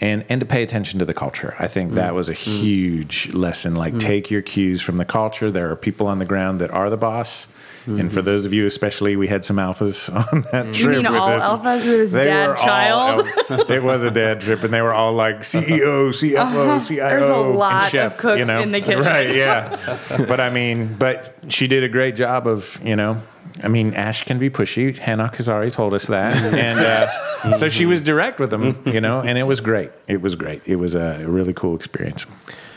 [0.00, 1.54] and and to pay attention to the culture.
[1.58, 2.16] I think that mm.
[2.16, 2.60] was a mm.
[2.60, 3.74] huge lesson.
[3.76, 4.00] Like mm.
[4.00, 5.50] take your cues from the culture.
[5.50, 7.46] There are people on the ground that are the boss.
[7.86, 8.24] And for mm-hmm.
[8.24, 10.96] those of you, especially, we had some alphas on that trip.
[10.96, 11.42] You mean with all us.
[11.42, 11.84] alphas?
[11.84, 13.26] It was They dad, were all child.
[13.50, 17.04] al- it was a dad trip, and they were all like CEO, CFO, CIO.
[17.04, 17.10] Uh-huh.
[17.10, 18.62] There's a and lot of chef, cooks you know?
[18.62, 19.00] in the kitchen.
[19.00, 19.98] Right, yeah.
[20.16, 23.20] but I mean, but she did a great job of, you know,
[23.62, 24.96] I mean, Ash can be pushy.
[24.98, 26.34] Has already told us that.
[26.54, 29.90] And uh, so she was direct with them, you know, and it was great.
[30.08, 30.62] It was great.
[30.66, 32.26] It was a really cool experience.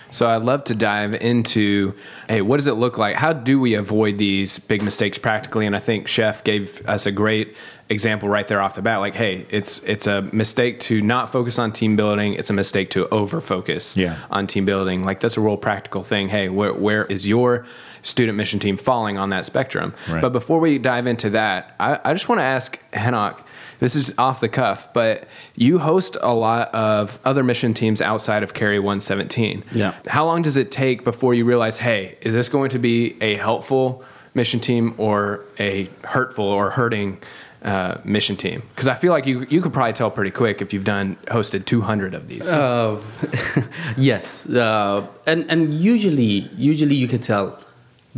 [0.10, 1.94] So I'd love to dive into,
[2.30, 3.16] hey, what does it look like?
[3.18, 5.66] How do we avoid these big mistakes practically?
[5.66, 7.56] And I think Chef gave us a great
[7.90, 9.00] example right there off the bat.
[9.00, 12.34] Like, hey, it's it's a mistake to not focus on team building.
[12.34, 14.18] It's a mistake to over focus Yeah.
[14.32, 15.04] on team building.
[15.04, 16.30] Like that's a real practical thing.
[16.30, 17.66] Hey, where where is your
[18.08, 19.94] student mission team falling on that spectrum?
[20.10, 20.22] Right.
[20.22, 23.44] But before we dive into that, I, I just want to ask Henok.
[23.80, 28.42] This is off the cuff, but you host a lot of other mission teams outside
[28.42, 29.64] of Carry 117.
[29.72, 29.94] Yeah.
[30.08, 33.36] How long does it take before you realize, hey, is this going to be a
[33.36, 37.20] helpful mission team or a hurtful or hurting
[37.64, 38.64] uh, mission team?
[38.70, 41.66] Because I feel like you you could probably tell pretty quick if you've done hosted
[41.66, 42.50] 200 of these.
[42.50, 43.02] Uh,
[43.98, 47.60] yes, uh, and and usually usually you can tell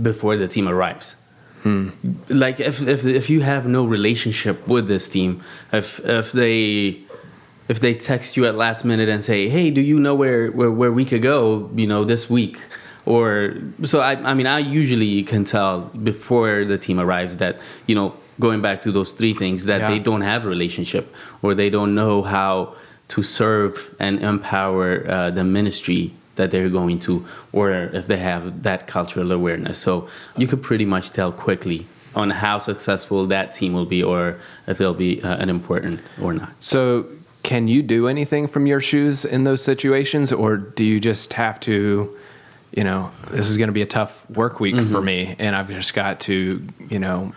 [0.02, 1.16] before the team arrives.
[2.30, 7.00] Like if, if if you have no relationship with this team, if if they
[7.68, 10.72] if they text you at last minute and say, "Hey, do you know where where,
[10.72, 11.70] where we could go?
[11.76, 12.58] You know, this week."
[13.06, 15.82] Or so I, I mean I usually can tell
[16.12, 17.58] before the team arrives that
[17.88, 19.90] you know going back to those three things that Yeah.
[19.92, 22.76] they don't have a relationship or they don't know how
[23.10, 28.64] to serve and empower uh, the ministry that they're going to, or if they have
[28.64, 29.78] that cultural awareness.
[29.78, 34.40] So you could pretty much tell quickly on how successful that team will be, or
[34.66, 36.50] if they'll be uh, an important or not.
[36.60, 37.06] so
[37.44, 41.60] can you do anything from your shoes in those situations, or do you just have
[41.62, 42.16] to?
[42.76, 45.70] You know, this is going to be a tough work week for me, and I've
[45.70, 47.34] just got to, you know,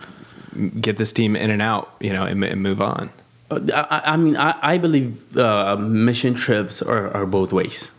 [0.79, 3.09] get this team in and out, you know, and, and move on.
[3.49, 7.91] Uh, I, I mean, I, I believe uh, mission trips are, are both ways.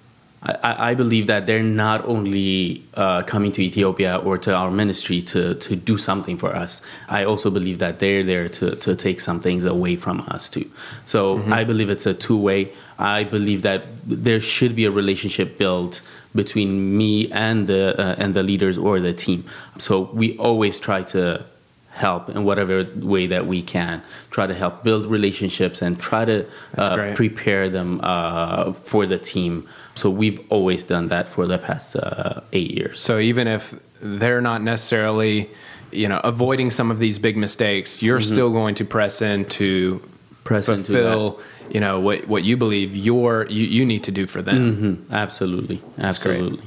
[0.44, 5.22] I, I believe that they're not only uh, coming to Ethiopia or to our ministry
[5.22, 6.82] to, to do something for us.
[7.08, 10.70] I also believe that they're there to, to take some things away from us too.
[11.06, 12.72] So I believe it's a two way.
[12.98, 16.02] I believe that there should be a relationship built
[16.34, 19.44] between me and the uh, and the leaders or the team.
[19.78, 21.44] So we always try to
[21.90, 24.02] help in whatever way that we can.
[24.30, 26.44] Try to help build relationships and try to
[26.76, 29.68] uh, prepare them uh, for the team.
[29.94, 33.00] So we've always done that for the past uh, eight years.
[33.00, 35.48] So even if they're not necessarily,
[35.92, 40.00] you know, avoiding some of these big mistakes, you're still going to press in to
[40.00, 40.10] Mm-hmm.
[40.44, 44.26] Press into fulfill, you know, what what you believe your you, you need to do
[44.26, 44.76] for them.
[44.76, 45.10] Mhm.
[45.10, 46.66] Absolutely, absolutely.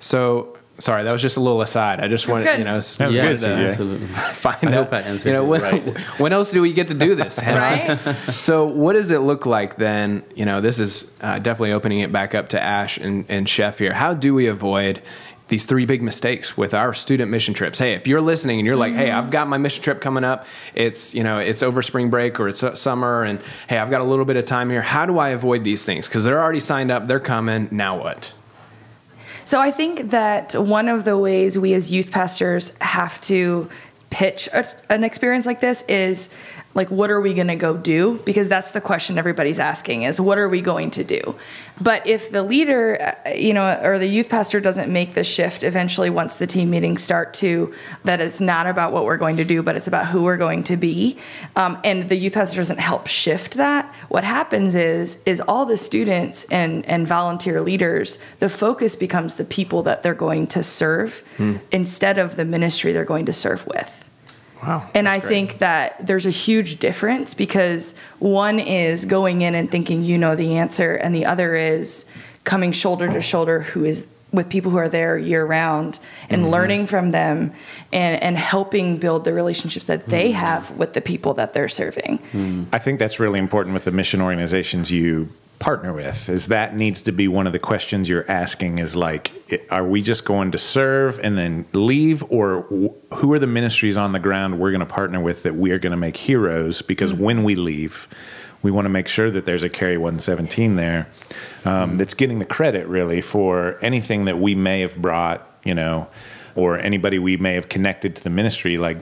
[0.00, 2.00] So sorry, that was just a little aside.
[2.00, 3.68] I just wanted, you know, That was yeah, good, CJ.
[3.70, 4.06] absolutely.
[4.32, 4.84] find I out.
[4.84, 5.98] hope I answered you know, when, right.
[6.18, 7.38] when else do we get to do this?
[7.44, 7.96] Right?
[8.38, 10.24] so what does it look like then?
[10.34, 13.78] You know, this is uh, definitely opening it back up to Ash and, and Chef
[13.78, 13.92] here.
[13.92, 15.00] How do we avoid
[15.48, 17.78] these three big mistakes with our student mission trips?
[17.78, 20.46] Hey, if you're listening and you're like, hey, I've got my mission trip coming up.
[20.74, 24.00] It's, you know, it's over spring break or it's uh, summer and hey, I've got
[24.00, 24.82] a little bit of time here.
[24.82, 26.08] How do I avoid these things?
[26.08, 27.68] Because they're already signed up, they're coming.
[27.70, 28.32] Now what?
[29.44, 33.68] So I think that one of the ways we as youth pastors have to
[34.10, 36.30] pitch a, an experience like this is
[36.74, 38.20] like what are we going to go do?
[38.24, 41.36] Because that's the question everybody's asking is what are we going to do?
[41.80, 45.64] But if the leader uh, you know or the youth pastor doesn't make the shift
[45.64, 47.72] eventually once the team meetings start to
[48.04, 50.62] that it's not about what we're going to do but it's about who we're going
[50.64, 51.18] to be
[51.56, 55.76] um, and the youth pastor doesn't help shift that what happens is is all the
[55.76, 61.22] students and and volunteer leaders the focus becomes the people that they're going to serve
[61.72, 64.08] instead of the ministry they're going to serve with
[64.66, 64.88] Wow.
[64.94, 65.28] and I great.
[65.28, 70.36] think that there's a huge difference because one is going in and thinking you know
[70.36, 72.06] the answer, and the other is
[72.44, 75.98] coming shoulder to shoulder who is with people who are there year round
[76.28, 76.50] and mm-hmm.
[76.50, 77.52] learning from them
[77.92, 80.38] and, and helping build the relationships that they mm-hmm.
[80.38, 82.18] have with the people that they're serving.
[82.32, 82.64] Hmm.
[82.72, 85.30] I think that's really important with the mission organizations you
[85.64, 86.28] partner with?
[86.28, 89.32] Is that needs to be one of the questions you're asking is like
[89.70, 92.22] are we just going to serve and then leave?
[92.30, 92.64] Or
[93.14, 95.78] who are the ministries on the ground we're going to partner with that we are
[95.78, 96.82] going to make heroes?
[96.82, 98.06] Because when we leave
[98.60, 101.06] we want to make sure that there's a carry 117 there
[101.64, 106.08] um, that's getting the credit really for anything that we may have brought you know
[106.54, 108.76] or anybody we may have connected to the ministry.
[108.76, 108.98] Like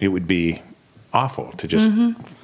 [0.00, 0.60] it would be
[1.14, 1.88] awful to just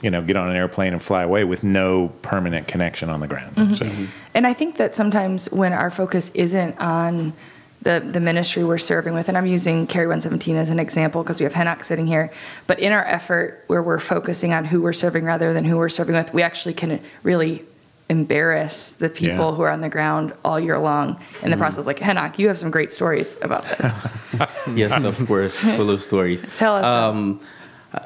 [0.03, 3.27] you know get on an airplane and fly away with no permanent connection on the
[3.27, 3.77] ground.
[3.77, 3.91] So
[4.35, 7.35] And I think that sometimes when our focus isn't on
[7.83, 11.39] the, the ministry we're serving with, and I'm using Carry 117 as an example because
[11.39, 12.31] we have Henok sitting here,
[12.67, 15.91] but in our effort where we're focusing on who we're serving rather than who we're
[15.91, 17.63] serving with, we actually can really
[18.09, 19.55] embarrass the people Yeah.
[19.55, 21.87] who are on the ground all year long in the process.
[21.87, 23.93] Like, Henok, you have some great stories about this.
[24.75, 26.43] yes, of course, full of stories.
[26.57, 27.17] Tell us some.
[27.17, 27.41] Um,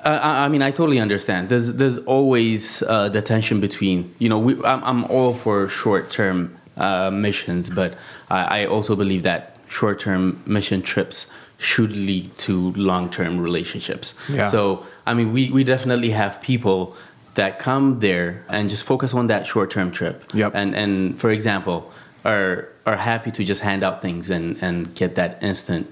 [0.05, 1.49] I, I- mean, I totally understand.
[1.49, 6.11] There's there's always uh, the tension between you know we, I'm I'm all for short
[6.11, 7.95] term uh, missions, but
[8.31, 11.27] I, I also believe that short term mission trips
[11.59, 14.15] should lead to long term relationships.
[14.29, 14.47] Yeah.
[14.47, 16.97] So I mean, we we definitely have people
[17.35, 20.25] that come there and just focus on that short term trip.
[20.35, 20.53] Yep.
[20.55, 21.91] And and for example,
[22.25, 25.87] are are happy to just hand out things and and get that instant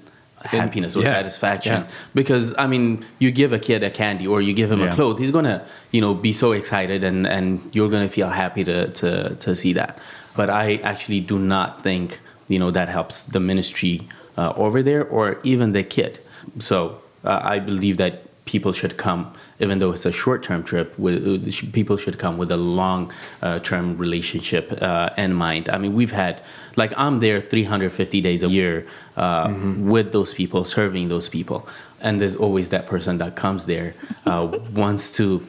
[0.46, 1.90] happiness or yeah, satisfaction yeah.
[2.14, 4.92] because I mean, you give a kid a candy or you give him Yeah.
[4.92, 8.64] a clothes, he's gonna, you know, be so excited and and you're gonna feel happy
[8.64, 9.98] to to to see that.
[10.36, 14.02] But I actually do not think you know that helps the ministry
[14.36, 16.20] uh, over there or even the kid.
[16.58, 20.98] So uh, I believe that people should come, even though it's a short-term trip.
[20.98, 25.68] With uh, people should come with a long-term relationship uh, in mind.
[25.68, 26.42] I mean, we've had
[26.76, 31.68] like I'm there 350 days a year uh, with those people, serving those people,
[32.00, 33.94] and there's always that person that comes there
[34.26, 35.46] uh, wants to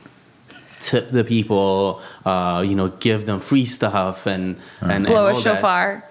[0.80, 5.38] tip the people, uh, you know, give them free stuff and and Blow and a
[5.38, 5.42] all that.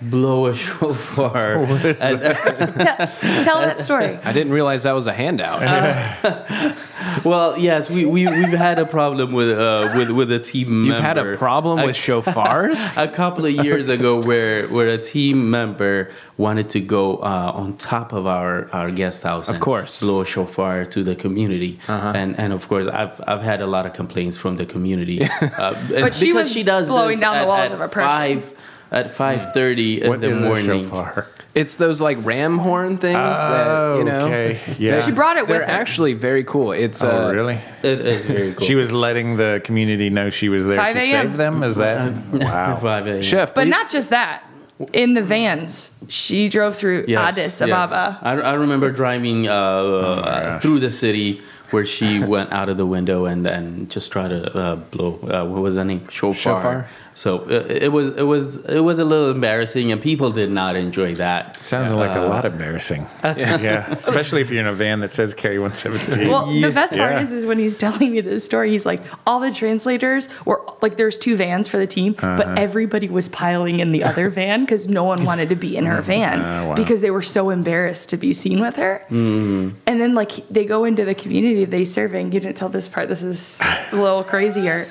[0.01, 1.55] blow a shofar.
[1.57, 4.19] And, uh, tell, tell that story.
[4.25, 5.61] I didn't realize that was a handout.
[7.25, 10.95] well, yes, we, we we've had a problem with uh, with with a team You've
[11.01, 11.03] member.
[11.07, 12.97] had a problem with shofars?
[13.03, 17.77] a couple of years ago where where a team member wanted to go uh, on
[17.79, 20.03] top of our, our guest house Of and course.
[20.03, 20.13] Uh-huh.
[20.13, 23.87] blow a shofar to the community and and of course I've I've had a lot
[23.87, 27.47] of complaints from the community uh, But she was she does blowing this down the
[27.47, 28.41] walls of oppression.
[28.43, 28.59] five
[28.91, 31.27] at five thirty in what the is morning shofar?
[31.55, 34.27] It's those like ram horn things that you know.
[34.27, 35.01] okay, yeah.
[35.01, 35.73] She brought it with They're her.
[35.73, 36.73] actually very cool.
[36.73, 37.59] It's Oh, uh, really?
[37.83, 41.01] it is very cool She was letting the community know she was there 5 to
[41.01, 41.29] a.m..
[41.29, 41.63] save them.
[41.63, 42.77] Is that wow?
[42.81, 43.23] 5 a.m.
[43.23, 43.55] chef.
[43.55, 44.43] But we- not just that.
[44.93, 48.19] In the vans, she drove through Addis Ababa.
[48.21, 51.41] I, I remember driving uh, uh, through the city
[51.71, 55.45] where she went out of the window and, and just tried to uh, blow uh,
[55.45, 56.35] what was her name shofar.
[56.35, 56.89] Shofar.
[57.17, 60.77] So uh, it was it was it was a little embarrassing and people did not
[60.77, 61.65] enjoy that.
[61.65, 63.07] Sounds like a lot embarrassing.
[63.25, 63.91] Yeah.
[63.95, 66.29] especially if you're in a van that says carry 117.
[66.29, 67.23] Well, the best part Yeah.
[67.23, 70.99] is, is when he's telling me this story, he's like, all the translators were like,
[70.99, 72.37] there's two vans for the team, Uh-huh.
[72.37, 75.87] but everybody was piling in the other van because no one wanted to be in
[75.87, 76.75] her van Oh, wow.
[76.75, 79.01] because they were so embarrassed to be seen with her.
[79.07, 79.71] Mm-hmm.
[79.87, 82.33] And then, like, they go into the community they serving.
[82.33, 83.09] You didn't tell this part.
[83.09, 83.59] This is
[83.93, 84.87] a little crazier.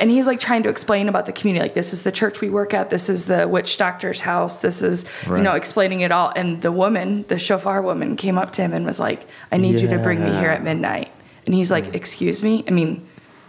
[0.00, 1.62] And he's like trying to explain about the community.
[1.62, 2.90] Like, this is the church we work at.
[2.90, 4.58] This is the witch doctor's house.
[4.58, 6.32] This is, you know, explaining it all.
[6.34, 9.80] And the woman, the shofar woman, came up to him and was like, I need
[9.80, 11.12] you to bring me here at midnight.
[11.46, 12.64] And he's like, Excuse me?
[12.66, 13.06] I mean,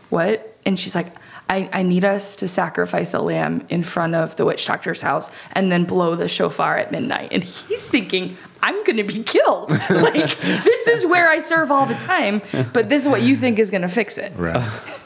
[0.10, 0.56] what?
[0.66, 1.14] And she's like,
[1.50, 5.32] I, I need us to sacrifice a lamb in front of the witch doctor's house
[5.54, 7.30] and then blow the shofar at midnight.
[7.32, 9.70] And he's thinking, I'm going to be killed.
[9.90, 12.42] like, this is where I serve all the time,
[12.74, 14.34] but this is what you think is going to fix it.
[14.36, 14.58] Right.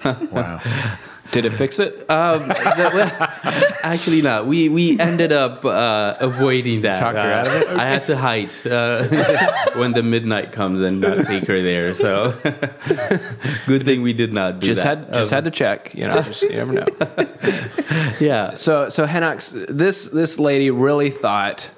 [0.32, 0.62] wow.
[1.32, 2.10] Did it fix it?
[2.10, 2.52] Um,
[3.84, 4.48] actually, not.
[4.48, 7.00] We we ended up uh, avoiding that.
[7.00, 7.68] Talked her Uh, out of it?
[7.70, 9.08] I had to hide uh,
[9.80, 11.96] when the midnight comes and not take her there.
[11.96, 12.34] So
[13.66, 14.98] good thing we did not do just that.
[14.98, 15.96] had just Um, had to check.
[15.96, 16.86] You know, just, you never know.
[18.20, 18.54] yeah.
[18.56, 21.70] So so Henok, this this lady really thought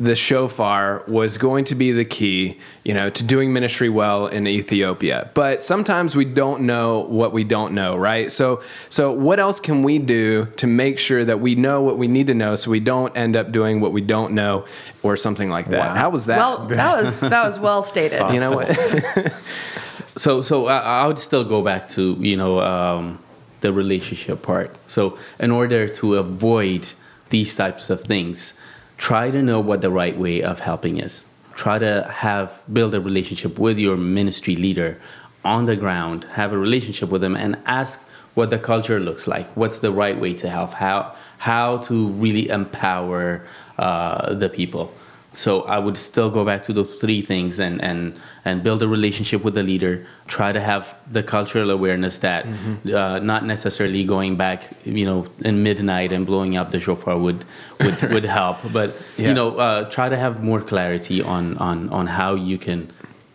[0.00, 4.48] the shofar was going to be the key, you know, to doing ministry well in
[4.48, 5.30] Ethiopia.
[5.34, 8.32] But sometimes we don't know what we don't know, right?
[8.32, 12.08] So so what else can we do to make sure that we know what we
[12.08, 14.64] need to know so we don't end up doing what we don't know
[15.02, 15.90] or something like that?
[15.90, 15.94] Wow.
[15.94, 16.38] How was that?
[16.38, 18.20] Well, that was that was well stated.
[18.32, 18.74] you know what?
[20.16, 23.18] so so I, I would still go back to you know um,
[23.60, 26.90] the relationship part so in order to avoid
[27.28, 28.54] these types of things
[29.00, 31.24] try to know what the right way of helping is.
[31.54, 35.00] Try to have build a relationship with your ministry leader
[35.44, 39.46] on the ground have a relationship with them and ask what the culture looks like.
[39.56, 40.74] What's the right way to help?
[40.74, 43.46] How how to really empower
[43.78, 44.92] uh, the people
[45.32, 48.14] so I would still go back to those three things and and
[48.44, 50.04] and build a relationship with the leader.
[50.26, 55.62] Try to have the cultural awareness that uh, not necessarily going back, you know, in
[55.62, 57.44] midnight and blowing up the shofar would
[57.80, 59.28] would would help, but Yeah.
[59.28, 62.88] you know, uh, try to have more clarity on on on how you can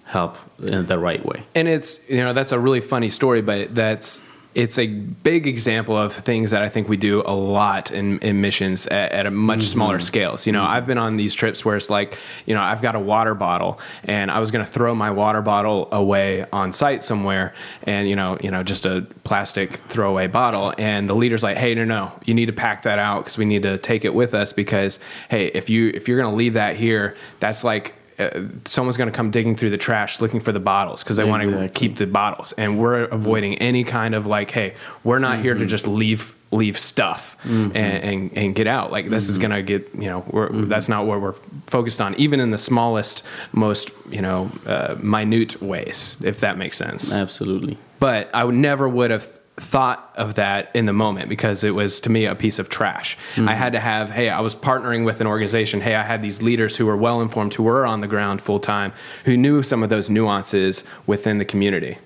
[0.05, 1.43] help in the right way.
[1.55, 4.21] and it's you know that's a really funny story but that's
[4.55, 8.39] it's a big example of things that I think we do a lot in, in
[8.39, 9.67] missions at, at a much mm-hmm.
[9.67, 10.47] smaller scales.
[10.47, 10.71] You know, mm-hmm.
[10.71, 13.79] I've been on these trips where it's like, you know, I've got a water bottle
[14.05, 17.53] and I was going to throw my water bottle away on site somewhere
[17.83, 20.73] and, you know, you know, just a plastic throwaway bottle.
[20.77, 23.43] And the leader's like, Hey, no, no, you need to pack that out because we
[23.43, 24.99] need to take it with us because,
[25.29, 29.11] Hey, if you, if you're going to leave that here, that's like, uh, someone's going
[29.11, 31.97] to come digging through the trash looking for the bottles because they want to keep
[31.97, 32.53] the bottles.
[32.53, 36.77] And we're avoiding any kind of like hey we're not here to just leave leave
[36.79, 38.91] stuff and, and and get out.
[38.91, 41.33] Like this is gonna get you know we're, that's not what we're
[41.67, 46.77] focused on even in the smallest most you know uh, minute ways if that makes
[46.77, 47.13] sense.
[47.13, 47.77] Absolutely.
[47.99, 52.01] but I would never would have thought of that in the moment because it was
[52.01, 53.17] to me a piece of trash.
[53.37, 55.79] I had to have, hey, I was partnering with an organization.
[55.79, 58.59] Hey, I had these leaders who were well informed, who were on the ground full
[58.59, 58.91] time,
[59.23, 61.97] who knew some of those nuances within the community.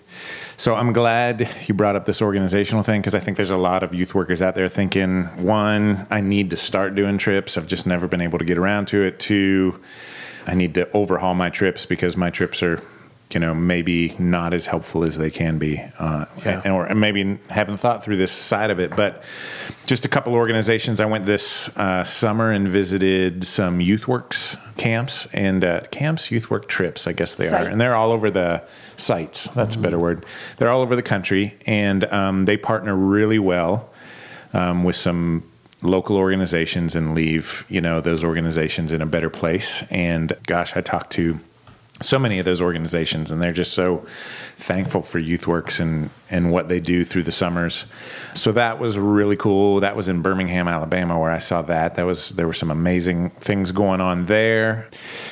[0.57, 3.81] So I'm glad you brought up this organizational thing because I think there's a lot
[3.81, 7.57] of youth workers out there thinking, one, I need to start doing trips.
[7.57, 9.19] I've just never been able to get around to it.
[9.19, 9.79] Two,
[10.45, 12.83] I need to overhaul my trips because my trips are,
[13.31, 16.61] you know, maybe not as helpful as they can be, uh, Yeah.
[16.63, 18.95] and, or and maybe haven't thought through this side of it.
[18.95, 19.21] But
[19.85, 20.99] just a couple organizations.
[20.99, 27.05] I went this uh, summer and visited some YouthWorks camps and uh, camps, YouthWork trips,
[27.05, 28.63] I guess they are, and they're all over the
[28.97, 29.45] sites.
[29.55, 30.25] That's a better word.
[30.57, 33.89] They're all over the country, and um, they partner really well
[34.53, 35.43] um, with some
[35.81, 39.83] local organizations and leave you know those organizations in a better place.
[39.91, 41.39] And gosh, I talked to
[42.01, 44.05] so many of those organizations, and they're just so
[44.57, 47.85] thankful for YouthWorks and and what they do through the summers.
[48.35, 49.79] So that was really cool.
[49.79, 51.95] That was in Birmingham, Alabama, where I saw that.
[51.95, 54.87] That was there were some amazing things going on there.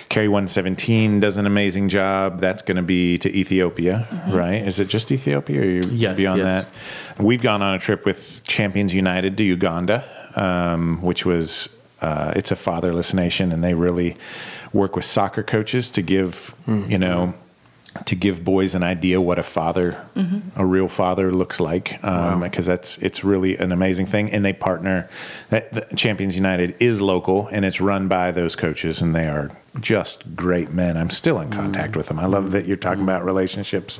[0.10, 2.40] Carry 117 does an amazing job.
[2.40, 4.66] That's going to be to Ethiopia, right?
[4.66, 6.66] Is it just Ethiopia, or are you Yes, beyond yes.
[6.66, 7.24] that?
[7.24, 10.04] We've gone on a trip with Champions United to Uganda,
[10.36, 11.70] um, which was
[12.02, 14.18] uh, it's a fatherless nation, and they really
[14.74, 16.92] work with soccer coaches to give mm-hmm.
[16.92, 17.34] you know
[18.06, 20.60] to give boys an idea what a father, mm-hmm.
[20.60, 22.04] a real father, looks like.
[22.06, 25.10] Um, Because that's it's really an amazing thing, and they partner.
[25.50, 29.52] That, the Champions United is local, and it's run by those coaches, and they are
[29.80, 30.98] just great men.
[30.98, 32.00] I'm still in contact mm-hmm.
[32.00, 32.20] with them.
[32.20, 34.00] I love that you're talking about relationships.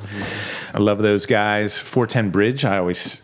[0.74, 1.78] I love those guys.
[1.78, 2.64] 410 Bridge.
[2.64, 3.22] I always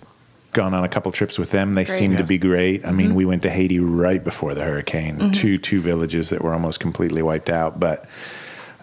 [0.55, 1.75] gone on a couple trips with them.
[1.75, 1.99] They Great.
[1.99, 2.87] seem to be great.
[2.87, 3.17] I mean, mm-hmm.
[3.17, 5.19] we went to Haiti right before the hurricane.
[5.19, 5.33] Mm-hmm.
[5.33, 8.07] Two two villages that were almost completely wiped out, but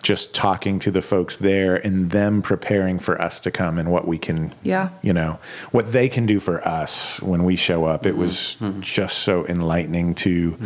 [0.01, 4.07] just talking to the folks there and them preparing for us to come and what
[4.07, 4.89] we can Yeah.
[5.01, 5.39] you know
[5.71, 8.05] what they can do for us when we show up.
[8.05, 8.19] It mm-hmm.
[8.21, 8.81] was mm-hmm.
[8.81, 10.57] just so enlightening to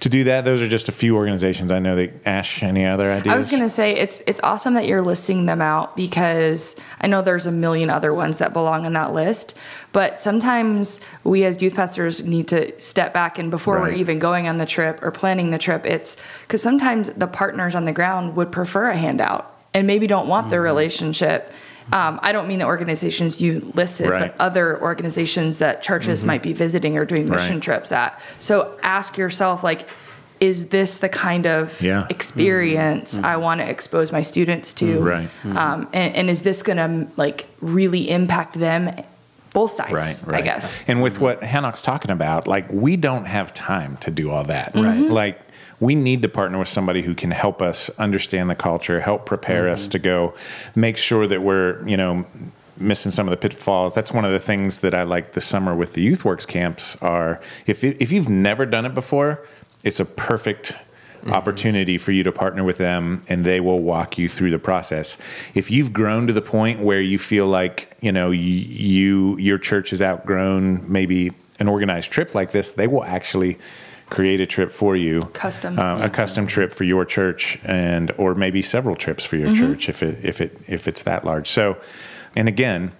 [0.00, 0.44] to do that.
[0.44, 1.72] Those are just a few organizations.
[1.72, 4.74] I know that ash any other ideas I was going to say it's it's awesome
[4.74, 8.86] that you're listing them out because I know there's a million other ones that belong
[8.86, 9.54] on that list,
[9.92, 13.92] but sometimes we as youth pastors need to step back and before Right.
[13.92, 17.74] we're even going on the trip or planning the trip, it's because sometimes the partners
[17.74, 20.50] on the ground would prefer a handout and maybe don't want Mm-hmm.
[20.50, 21.50] their relationship.
[21.92, 24.22] Um, I don't mean the organizations you listed, Right.
[24.30, 24.36] Mm-hmm.
[24.38, 27.62] but other organizations that churches might be visiting or doing mission Right.
[27.62, 28.20] trips at.
[28.38, 28.52] So
[28.82, 29.88] ask yourself, like,
[30.40, 32.06] is this the kind of Yeah.
[32.10, 34.84] experience I want to expose my students to?
[34.96, 35.04] Mm-hmm.
[35.04, 35.56] Right.
[35.56, 38.90] Um, and, and is this going to like really impact them,
[39.52, 39.92] both sides?
[39.92, 40.40] right, right.
[40.42, 40.82] I guess.
[40.86, 44.74] And with what Henok's talking about, like we don't have time to do all that.
[44.74, 44.86] Mm-hmm.
[44.86, 45.10] Right.
[45.10, 45.40] Like
[45.80, 49.68] we need to partner with somebody who can help us understand the culture, help prepare
[49.68, 49.90] us Mm-hmm.
[49.92, 50.34] to go,
[50.74, 52.26] make sure that we're, you know,
[52.76, 53.94] missing some of the pitfalls.
[53.94, 57.40] That's one of the things that I like this summer with the YouthWorks camps are
[57.66, 59.44] if if you've never done it before,
[59.84, 60.74] it's a perfect
[61.26, 65.18] opportunity for you to partner with them and they will walk you through the process.
[65.54, 69.58] If you've grown to the point where you feel like, you know, you, you your
[69.58, 73.58] church has outgrown maybe an organized trip like this, they will actually
[74.10, 75.78] create a trip for you Custom.
[75.78, 79.88] uh, a custom trip for your church and or maybe several trips for your church
[79.88, 81.48] if it if it if it's that large.
[81.48, 81.78] So
[82.36, 82.92] and again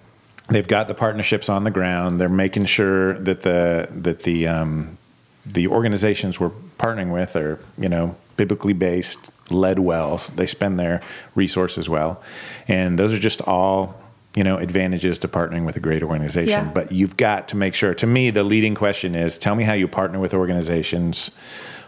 [0.48, 2.20] they've got the partnerships on the ground.
[2.20, 4.98] They're making sure that the that the um,
[5.44, 10.18] the organizations we're partnering with are you know biblically based led well.
[10.34, 11.02] They spend their
[11.34, 12.22] resources well.
[12.68, 14.00] And those are just all
[14.34, 16.70] you know advantages to partnering with a great organization Yeah.
[16.72, 19.72] but you've got to make sure to me the leading question is tell me how
[19.72, 21.30] you partner with organizations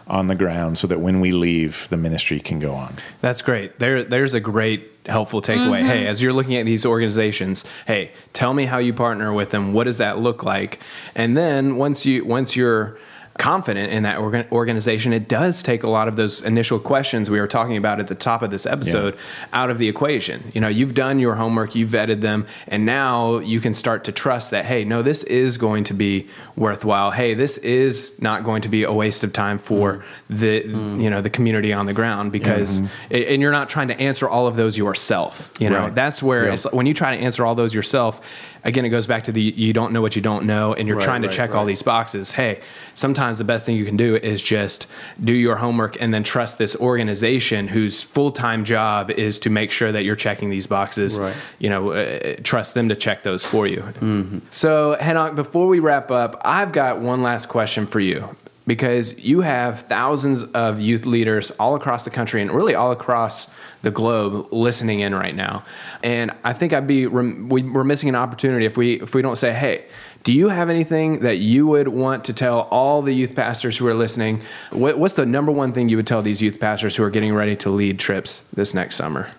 [0.07, 3.79] on the ground so that when we leave the ministry can go on That's great.
[3.79, 5.79] There, there's a great helpful takeaway.
[5.79, 5.87] Mm-hmm.
[5.87, 9.71] Hey, as you're looking at these organizations, hey, tell me how you partner with them.
[9.73, 10.79] What does that look like?
[11.15, 12.97] And then once you once you're
[13.37, 17.39] confident in that organ- organization, it does take a lot of those initial questions we
[17.39, 19.17] were talking about at the top of this episode
[19.51, 20.51] out of the equation.
[20.53, 24.11] You know, you've done your homework, you've vetted them, and now you can start to
[24.11, 27.11] trust that, hey, no, this is going to be worthwhile.
[27.11, 30.03] Hey, this is not going to be a waste of time for mm.
[30.29, 31.01] the mm.
[31.01, 33.13] you know the community on the ground because mm-hmm.
[33.13, 35.51] it and you're not trying to answer all of those yourself.
[35.59, 35.95] You know, Right.
[35.95, 36.53] that's where Yeah.
[36.53, 38.21] it's when you try to answer all those yourself.
[38.65, 40.97] Again, it goes back to the you don't know what you don't know, and you're
[40.97, 42.31] Right, trying to right, check all these boxes.
[42.31, 42.61] Hey,
[42.95, 44.87] sometimes the best thing you can do is just
[45.23, 49.71] do your homework and then trust this organization whose full time job is to make
[49.71, 51.19] sure that you're checking these boxes.
[51.19, 51.35] Right.
[51.59, 53.81] You know, uh, trust them to check those for you.
[53.81, 54.39] Mm-hmm.
[54.51, 58.35] So, Henok, before we wrap up, I've got one last question for you
[58.65, 63.49] because you have thousands of youth leaders all across the country and really all across
[63.81, 65.63] the globe listening in right now.
[66.01, 69.37] And I think I'd be we, we're missing an opportunity if we if we don't
[69.37, 69.85] say, "Hey,
[70.23, 73.87] do you have anything that you would want to tell all the youth pastors who
[73.87, 74.41] are listening?
[74.71, 77.33] What, what's the number one thing you would tell these youth pastors who are getting
[77.33, 79.29] ready to lead trips this next summer?"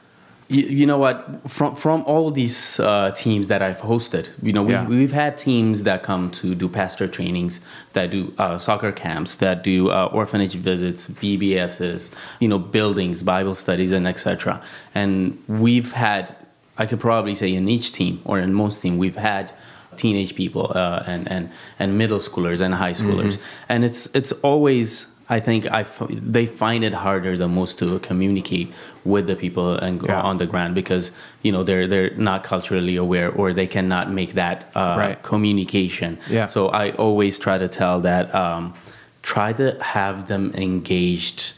[0.49, 1.51] You, you know what?
[1.51, 4.87] From from all these uh, teams that I've hosted, you know, we, Yeah.
[4.87, 7.61] we've had teams that come to do pastor trainings,
[7.95, 13.55] that do uh, soccer camps, that do uh, orphanage visits, VBSs, you know, buildings, Bible
[13.55, 14.61] studies, and etc.
[14.95, 16.37] And we've had,
[16.77, 19.51] I could probably say, in each team or in most team, we've had
[19.97, 23.39] teenage people uh, and and and middle schoolers and high schoolers,
[23.69, 27.99] and it's it's always I think I f- they find it harder the most to
[28.01, 28.69] communicate
[29.05, 30.21] with the people and go Yeah.
[30.21, 31.13] on the ground because
[31.43, 35.23] you know they're they're not culturally aware or they cannot make that uh, Right.
[35.23, 36.19] communication.
[36.29, 36.49] Yeah.
[36.49, 38.75] So I always try to tell that um,
[39.23, 41.55] try to have them engaged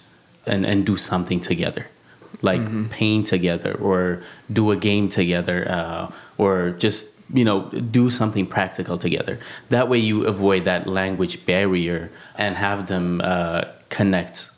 [0.46, 1.86] and and do something together,
[2.42, 6.06] like paint together or do a game together uh,
[6.38, 9.38] or just you know do something practical together.
[9.70, 14.50] That way you avoid that language barrier and have them uh, connect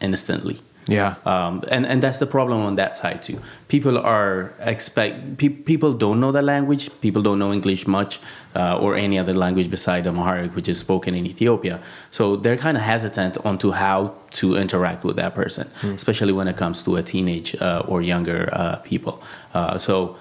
[0.00, 0.60] instantly.
[0.88, 1.14] Yeah.
[1.24, 3.40] Um, and and that's the problem on that side too.
[3.68, 6.90] People are expect pe- people don't know the language.
[7.00, 8.18] People don't know English much
[8.56, 11.80] uh, or any other language beside Amharic, which is spoken in Ethiopia.
[12.10, 16.56] So they're kind of hesitant onto how to interact with that person, especially when it
[16.56, 19.22] comes to a teenage uh, or younger uh, people.
[19.54, 20.16] Uh, so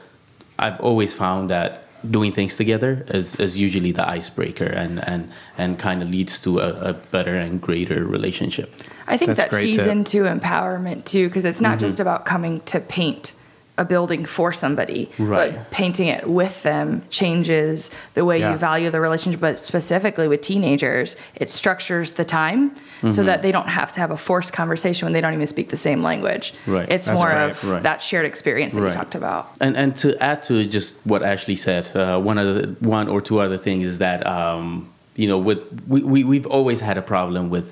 [0.60, 5.78] I've always found that doing things together is, is usually the icebreaker and and and
[5.80, 8.74] kind of leads to a, a better and greater relationship.
[9.08, 9.88] I think That's that feeds tip.
[9.88, 11.72] into empowerment too, because it's Mm-hmm.
[11.72, 13.34] not just about coming to paint
[13.80, 15.54] a building for somebody, Right.
[15.56, 18.52] but painting it with them changes the way Yeah.
[18.52, 19.40] you value the relationship.
[19.40, 23.12] But specifically with teenagers, it structures the time Mm-hmm.
[23.12, 25.70] so that they don't have to have a forced conversation when they don't even speak
[25.70, 26.54] the same language.
[26.68, 26.92] Right.
[26.92, 27.82] It's That's more right, of right.
[27.84, 28.90] that shared experience that Right.
[28.92, 29.48] you talked about.
[29.62, 33.22] And and to add to just what Ashley said, uh, one of the one or
[33.22, 37.02] two other things is that um, you know with we, we we've always had a
[37.02, 37.68] problem with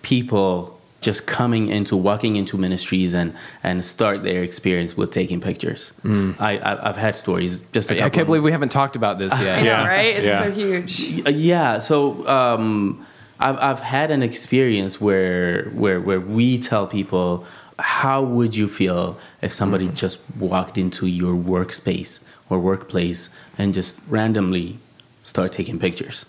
[0.00, 5.92] people just coming into walking into ministries and and start their experience with taking pictures.
[6.04, 9.18] I, I I've had stories just a I couple can't believe we haven't talked about
[9.18, 9.56] this I yet.
[9.60, 9.86] know, Yeah.
[9.86, 10.16] right?
[10.16, 10.42] It's Yeah.
[10.42, 11.26] so huge.
[11.26, 13.06] Uh, yeah so um,
[13.38, 17.46] I've, I've had an experience where where where we tell people
[17.78, 22.20] how would you feel if somebody just walked into your workspace
[22.50, 24.76] or workplace and just randomly
[25.22, 26.26] start taking pictures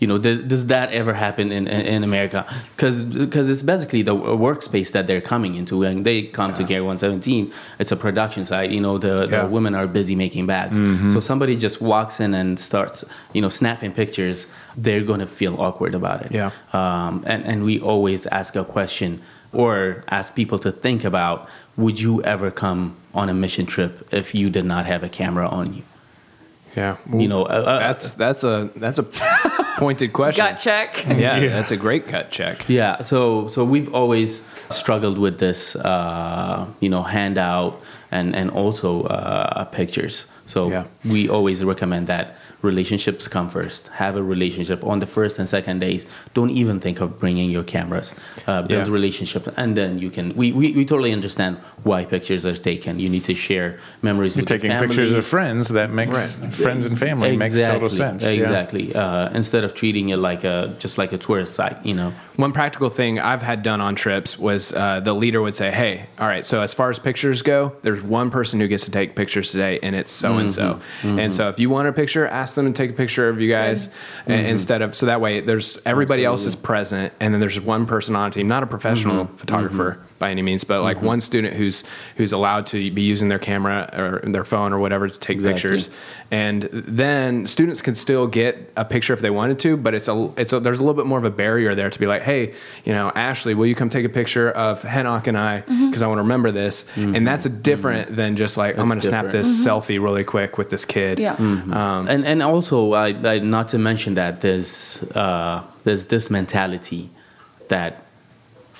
[0.00, 2.46] you know does, does that ever happen in, in, america?
[2.76, 5.84] Because it's basically the workspace that they're coming into.
[5.84, 9.42] And they come to Carry 117 it's a production site you know the, Yeah.
[9.42, 10.78] the women are busy making bags.
[11.12, 15.60] So somebody just walks in and starts you know snapping pictures they're going to feel
[15.60, 16.32] awkward about it.
[16.32, 16.50] Yeah.
[16.72, 19.20] um, and, and we always ask a question
[19.52, 24.34] or ask people to think about would you ever come on a mission trip if
[24.34, 25.82] you did not have a camera on you
[26.76, 26.96] Yeah.
[27.12, 29.02] you know uh, uh, That's that's a that's a
[29.78, 30.44] pointed question.
[30.44, 31.04] Gut check.
[31.06, 31.48] Yeah, Yeah.
[31.48, 32.68] that's a great gut check.
[32.68, 39.02] Yeah, so so we've always struggled with this, uh, you know, handout and and also
[39.04, 40.26] uh, pictures.
[40.46, 40.84] So Yeah.
[41.04, 43.88] we always recommend that relationships come first.
[43.94, 46.06] Have a relationship on the first and second days.
[46.32, 48.14] Don't even think of bringing your cameras.
[48.46, 48.88] Uh, build Yeah.
[48.88, 50.34] a relationship, and then you can.
[50.34, 52.98] We, we we totally understand why pictures are taken.
[52.98, 54.36] You need to share memories.
[54.36, 55.68] You're with your taking pictures of friends.
[55.68, 58.22] That makes friends and family makes total sense.
[58.22, 58.30] Yeah.
[58.40, 58.94] Exactly.
[58.94, 62.12] Uh, instead of treating it like a just like a tourist site, you know.
[62.36, 66.06] One practical thing I've had done on trips was uh, the leader would say, "Hey,
[66.18, 66.44] all right.
[66.44, 69.78] So as far as pictures go, there's one person who gets to take pictures today,
[69.82, 70.40] and it's so Mm-hmm.
[70.40, 70.80] and so.
[71.22, 73.50] And so if you want a picture, ask them to take a picture of you
[73.50, 73.90] guys a-
[74.30, 74.46] mm-hmm.
[74.46, 78.16] instead of so that way there's everybody else is present, and then there's one person
[78.16, 81.06] on a team, not a professional photographer." By any means, but like mm-hmm.
[81.06, 81.84] one student who's
[82.16, 85.60] who's allowed to be using their camera or their phone or whatever to take Exactly.
[85.60, 85.90] pictures,
[86.30, 90.32] and then students can still get a picture if they wanted to, but it's a
[90.38, 92.54] it's a, there's a little bit more of a barrier there to be like, hey,
[92.86, 95.60] you know, Ashley, will you come take a picture of Henok and I?
[95.60, 95.90] Mm-hmm.
[95.90, 97.14] Because I want to remember this, mm-hmm.
[97.14, 99.44] and that's a different than just like I'm going to snap different.
[99.44, 101.18] this selfie really quick with this kid.
[101.18, 101.34] Yeah.
[101.34, 107.10] Um, and and also I, I not to mention that there's uh, there's this mentality
[107.68, 108.03] that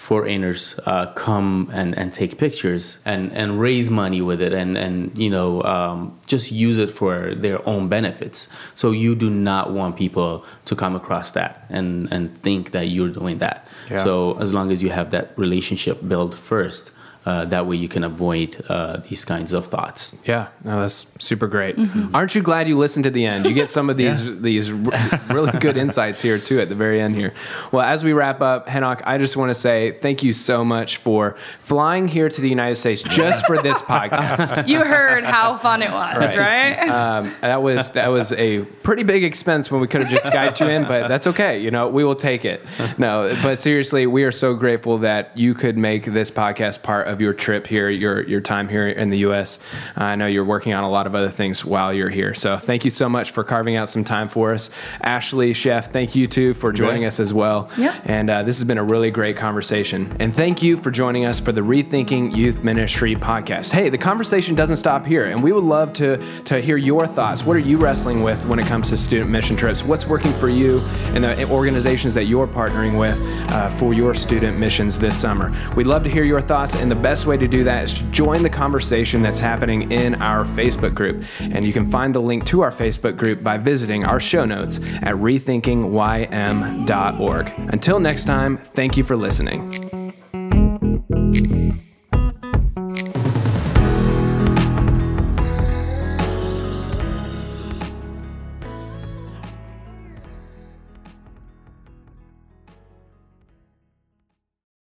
[0.09, 4.95] foreigners uh, come and, and take pictures and, and raise money with it and, and
[5.25, 9.97] you know um, just use it for their own benefits so you do not want
[9.97, 13.59] people to come across that and, and think that you're doing that
[13.91, 14.05] Yeah.
[14.05, 16.91] so as long as you have that relationship built first
[17.27, 21.47] uh, that way you can avoid uh, these kinds of thoughts Yeah, no, that's super
[21.47, 21.77] great.
[22.13, 23.47] Aren't you glad you listened to the end?
[23.47, 27.01] You get some of these these r- really good insights here too at the very
[27.01, 27.33] end here.
[27.73, 30.99] Well, as we wrap up, Henok, I just want to say thank you so much
[30.99, 34.69] for flying here to the United States just for this podcast.
[34.69, 36.39] You heard how fun it was, Right.
[36.79, 36.89] right?
[36.89, 40.61] Um, that was that was a pretty big expense when we could have just Skyped
[40.61, 41.59] you in, but that's okay.
[41.61, 42.61] You know, we will take it.
[42.99, 47.14] No, but seriously, we are so grateful that you could make this podcast part of
[47.21, 49.59] your trip here, your your time here in the U.S.
[49.97, 52.85] I know you're working on a lot of other things while you're here, so thank
[52.85, 54.71] you so much for carving out some time for us.
[55.01, 57.09] Ashley, Chef, thank you too for joining bet.
[57.09, 57.71] us as well.
[57.77, 58.01] Yeah.
[58.05, 60.17] And uh, this has been a really great conversation.
[60.21, 63.73] And thank you for joining us for the Rethinking Youth Ministry podcast.
[63.73, 67.45] Hey, the conversation doesn't stop here, and we would love to, to hear your thoughts.
[67.45, 69.83] What are you wrestling with when it comes to student mission trips?
[69.83, 70.81] What's working for you
[71.15, 75.53] and the organizations that you're partnering with uh, for your student missions this summer?
[75.75, 78.03] We'd love to hear your thoughts, and the best way to do that is to
[78.05, 81.23] join the conversation that's happening in our Facebook group.
[81.39, 84.79] And you can find the link to our Facebook group by visiting our show notes
[84.79, 87.53] at rethinkingym.org.
[87.75, 89.84] Until next time, thank you for listening.